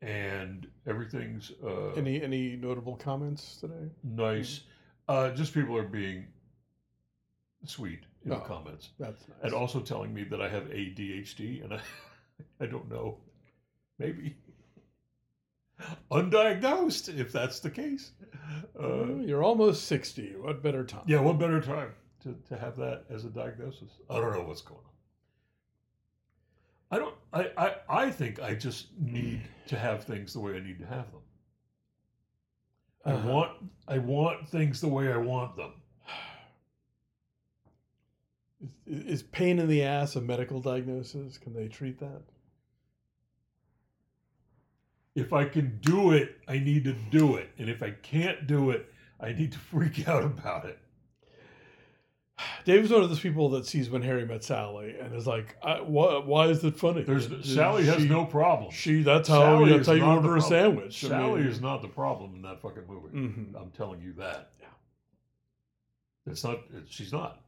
and 0.02 0.66
everything's 0.86 1.52
uh, 1.64 1.92
any 1.92 2.20
any 2.22 2.56
notable 2.56 2.96
comments 2.96 3.56
today? 3.60 3.88
nice. 4.02 4.60
Uh, 5.08 5.30
just 5.30 5.54
people 5.54 5.76
are 5.76 5.84
being 5.86 6.26
sweet 7.64 8.00
in 8.24 8.30
the 8.30 8.36
Oh. 8.36 8.40
comments 8.40 8.90
That's 8.98 9.26
nice. 9.28 9.38
and 9.44 9.52
also 9.54 9.80
telling 9.80 10.12
me 10.12 10.24
that 10.24 10.40
I 10.42 10.48
have 10.48 10.64
ADHD, 10.64 11.62
and 11.64 11.74
I, 11.74 11.80
I 12.60 12.66
don't 12.66 12.90
know. 12.90 13.18
Maybe 13.98 14.36
undiagnosed, 16.10 17.18
if 17.18 17.32
that's 17.32 17.60
the 17.60 17.70
case. 17.70 18.10
Uh, 18.78 18.88
Well, 18.88 19.22
you're 19.24 19.42
almost 19.44 19.84
sixty. 19.84 20.34
What 20.36 20.62
better 20.62 20.84
time? 20.84 21.04
yeah, 21.06 21.20
what 21.20 21.38
better 21.38 21.60
time 21.60 21.92
to, 22.26 22.36
to 22.48 22.58
have 22.60 22.76
that 22.76 23.04
as 23.10 23.24
a 23.24 23.30
diagnosis? 23.30 23.90
I 24.10 24.20
don't 24.20 24.32
know 24.32 24.42
what's 24.42 24.62
going 24.62 24.80
on. 24.80 24.86
I 26.90 26.98
don't. 26.98 27.14
I, 27.32 27.50
I 27.56 28.04
I 28.06 28.10
think 28.10 28.40
I 28.42 28.54
just 28.54 28.88
need 29.00 29.42
to 29.68 29.76
have 29.78 30.04
things 30.04 30.32
the 30.32 30.40
way 30.40 30.56
I 30.56 30.60
need 30.60 30.78
to 30.80 30.86
have 30.86 31.10
them. 31.12 31.22
I 33.04 33.12
Uh-huh. 33.12 33.28
want 33.28 33.52
I 33.88 33.98
want 33.98 34.48
things 34.48 34.80
the 34.80 34.88
way 34.88 35.12
I 35.12 35.16
want 35.16 35.56
them. 35.56 35.72
Is, 38.86 39.04
is 39.04 39.22
pain 39.22 39.58
in 39.58 39.68
the 39.68 39.82
ass 39.82 40.16
a 40.16 40.20
medical 40.20 40.60
diagnosis? 40.60 41.38
Can 41.38 41.54
they 41.54 41.68
treat 41.68 41.98
that? 42.00 42.22
if 45.16 45.32
I 45.32 45.46
can 45.46 45.78
do 45.80 46.12
it, 46.12 46.36
I 46.46 46.58
need 46.58 46.84
to 46.84 46.92
do 47.10 47.36
it, 47.36 47.50
and 47.58 47.70
if 47.70 47.82
I 47.82 47.90
can't 47.90 48.46
do 48.46 48.70
it, 48.70 48.92
I 49.18 49.32
need 49.32 49.52
to 49.52 49.58
freak 49.72 50.06
out 50.08 50.22
about 50.24 50.66
it. 50.66 50.78
Dave's 52.64 52.90
one 52.90 53.02
of 53.02 53.08
those 53.08 53.20
people 53.20 53.48
that 53.50 53.64
sees 53.66 53.88
when 53.88 54.02
Harry 54.02 54.26
met 54.26 54.42
Sally 54.44 54.96
and 55.00 55.14
is 55.14 55.26
like, 55.26 55.56
I, 55.62 55.80
why, 55.80 56.18
"Why 56.18 56.46
is 56.48 56.62
it 56.64 56.76
funny?" 56.76 57.02
There's 57.02 57.28
She- 57.42 57.54
Sally 57.54 57.84
has 57.86 58.04
no 58.04 58.24
problem. 58.26 58.72
She 58.72 59.02
that's 59.02 59.28
how 59.28 59.40
Sally 59.40 59.72
that's 59.72 59.86
how 59.88 59.94
you 59.94 60.04
order 60.04 60.36
a 60.36 60.40
sandwich. 60.42 61.02
I 61.04 61.08
Sally 61.08 61.40
mean- 61.42 61.50
is 61.50 61.60
not 61.60 61.80
the 61.82 61.88
problem 61.88 62.34
in 62.34 62.42
that 62.42 62.60
fucking 62.60 62.82
movie. 62.88 63.16
Mhm. 63.16 63.54
I'm 63.60 63.70
telling 63.70 64.00
you 64.02 64.12
that. 64.14 64.50
Yeah. 64.60 64.66
It's 66.32 66.42
not. 66.44 66.56
It, 66.74 66.84
she's 66.88 67.12
not. 67.12 67.40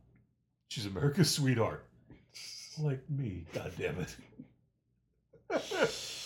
She's 0.69 0.87
America's 0.87 1.31
sweetheart, 1.31 1.85
like 2.79 3.01
me. 3.11 3.45
God 3.53 3.73
damn 3.79 3.99
it. 4.01 4.17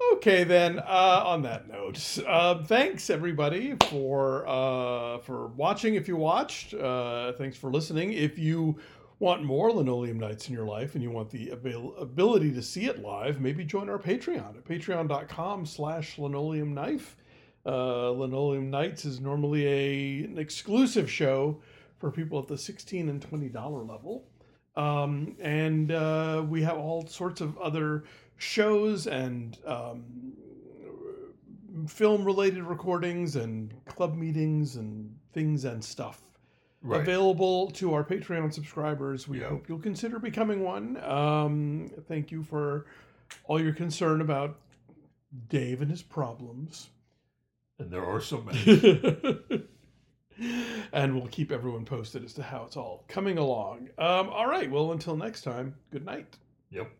Okay, 0.00 0.44
then. 0.44 0.78
Uh, 0.78 1.22
on 1.26 1.42
that 1.42 1.68
note, 1.68 2.18
uh, 2.26 2.62
thanks 2.64 3.10
everybody 3.10 3.74
for 3.90 4.46
uh, 4.46 5.18
for 5.18 5.48
watching. 5.48 5.96
If 5.96 6.06
you 6.06 6.16
watched, 6.16 6.72
uh, 6.74 7.32
thanks 7.32 7.56
for 7.56 7.70
listening. 7.70 8.12
If 8.12 8.38
you 8.38 8.78
want 9.18 9.42
more 9.42 9.72
Linoleum 9.72 10.18
Nights 10.18 10.48
in 10.48 10.54
your 10.54 10.66
life 10.66 10.94
and 10.94 11.02
you 11.02 11.10
want 11.10 11.30
the 11.30 11.50
ability 11.50 12.52
to 12.52 12.62
see 12.62 12.86
it 12.86 13.00
live, 13.00 13.40
maybe 13.40 13.64
join 13.64 13.88
our 13.88 13.98
Patreon 13.98 14.56
at 14.56 14.64
patreon.com/slash 14.64 16.18
linoleum. 16.18 16.78
Uh, 17.66 18.10
Linoleum 18.12 18.70
Nights 18.70 19.04
is 19.04 19.20
normally 19.20 19.66
a 19.66 20.24
an 20.24 20.38
exclusive 20.38 21.10
show 21.10 21.60
for 21.98 22.12
people 22.12 22.38
at 22.38 22.46
the 22.46 22.56
sixteen 22.56 23.08
and 23.08 23.20
twenty 23.20 23.48
dollar 23.48 23.82
level. 23.82 24.28
Um, 24.76 25.34
and 25.40 25.90
uh, 25.90 26.44
we 26.48 26.62
have 26.62 26.78
all 26.78 27.04
sorts 27.08 27.40
of 27.40 27.58
other 27.58 28.04
shows 28.38 29.06
and 29.06 29.58
um, 29.66 30.32
film 31.86 32.24
related 32.24 32.62
recordings 32.64 33.36
and 33.36 33.74
club 33.86 34.16
meetings 34.16 34.76
and 34.76 35.14
things 35.32 35.64
and 35.64 35.84
stuff 35.84 36.22
Right. 36.80 37.00
available 37.00 37.70
to 37.72 37.92
our 37.94 38.04
Patreon 38.04 38.52
subscribers. 38.52 39.26
We 39.26 39.40
Yeah. 39.40 39.48
hope 39.48 39.68
you'll 39.68 39.80
consider 39.80 40.18
becoming 40.20 40.62
one. 40.62 40.96
Um, 41.02 41.90
thank 42.06 42.30
you 42.30 42.44
for 42.44 42.86
all 43.44 43.60
your 43.60 43.72
concern 43.72 44.20
about 44.20 44.60
Dave 45.48 45.82
and 45.82 45.90
his 45.90 46.02
problems. 46.02 46.90
And 47.80 47.90
there 47.90 48.04
are 48.04 48.20
so 48.20 48.40
many. 48.42 49.64
and 50.92 51.14
we'll 51.16 51.26
keep 51.28 51.50
everyone 51.50 51.84
posted 51.84 52.24
as 52.24 52.32
to 52.34 52.42
how 52.44 52.62
it's 52.64 52.76
all 52.76 53.04
coming 53.08 53.38
along. 53.38 53.88
Um, 53.98 54.28
all 54.30 54.46
right. 54.46 54.70
Well, 54.70 54.92
until 54.92 55.16
next 55.16 55.42
time, 55.42 55.74
good 55.90 56.04
night. 56.04 56.38
yep. 56.70 56.90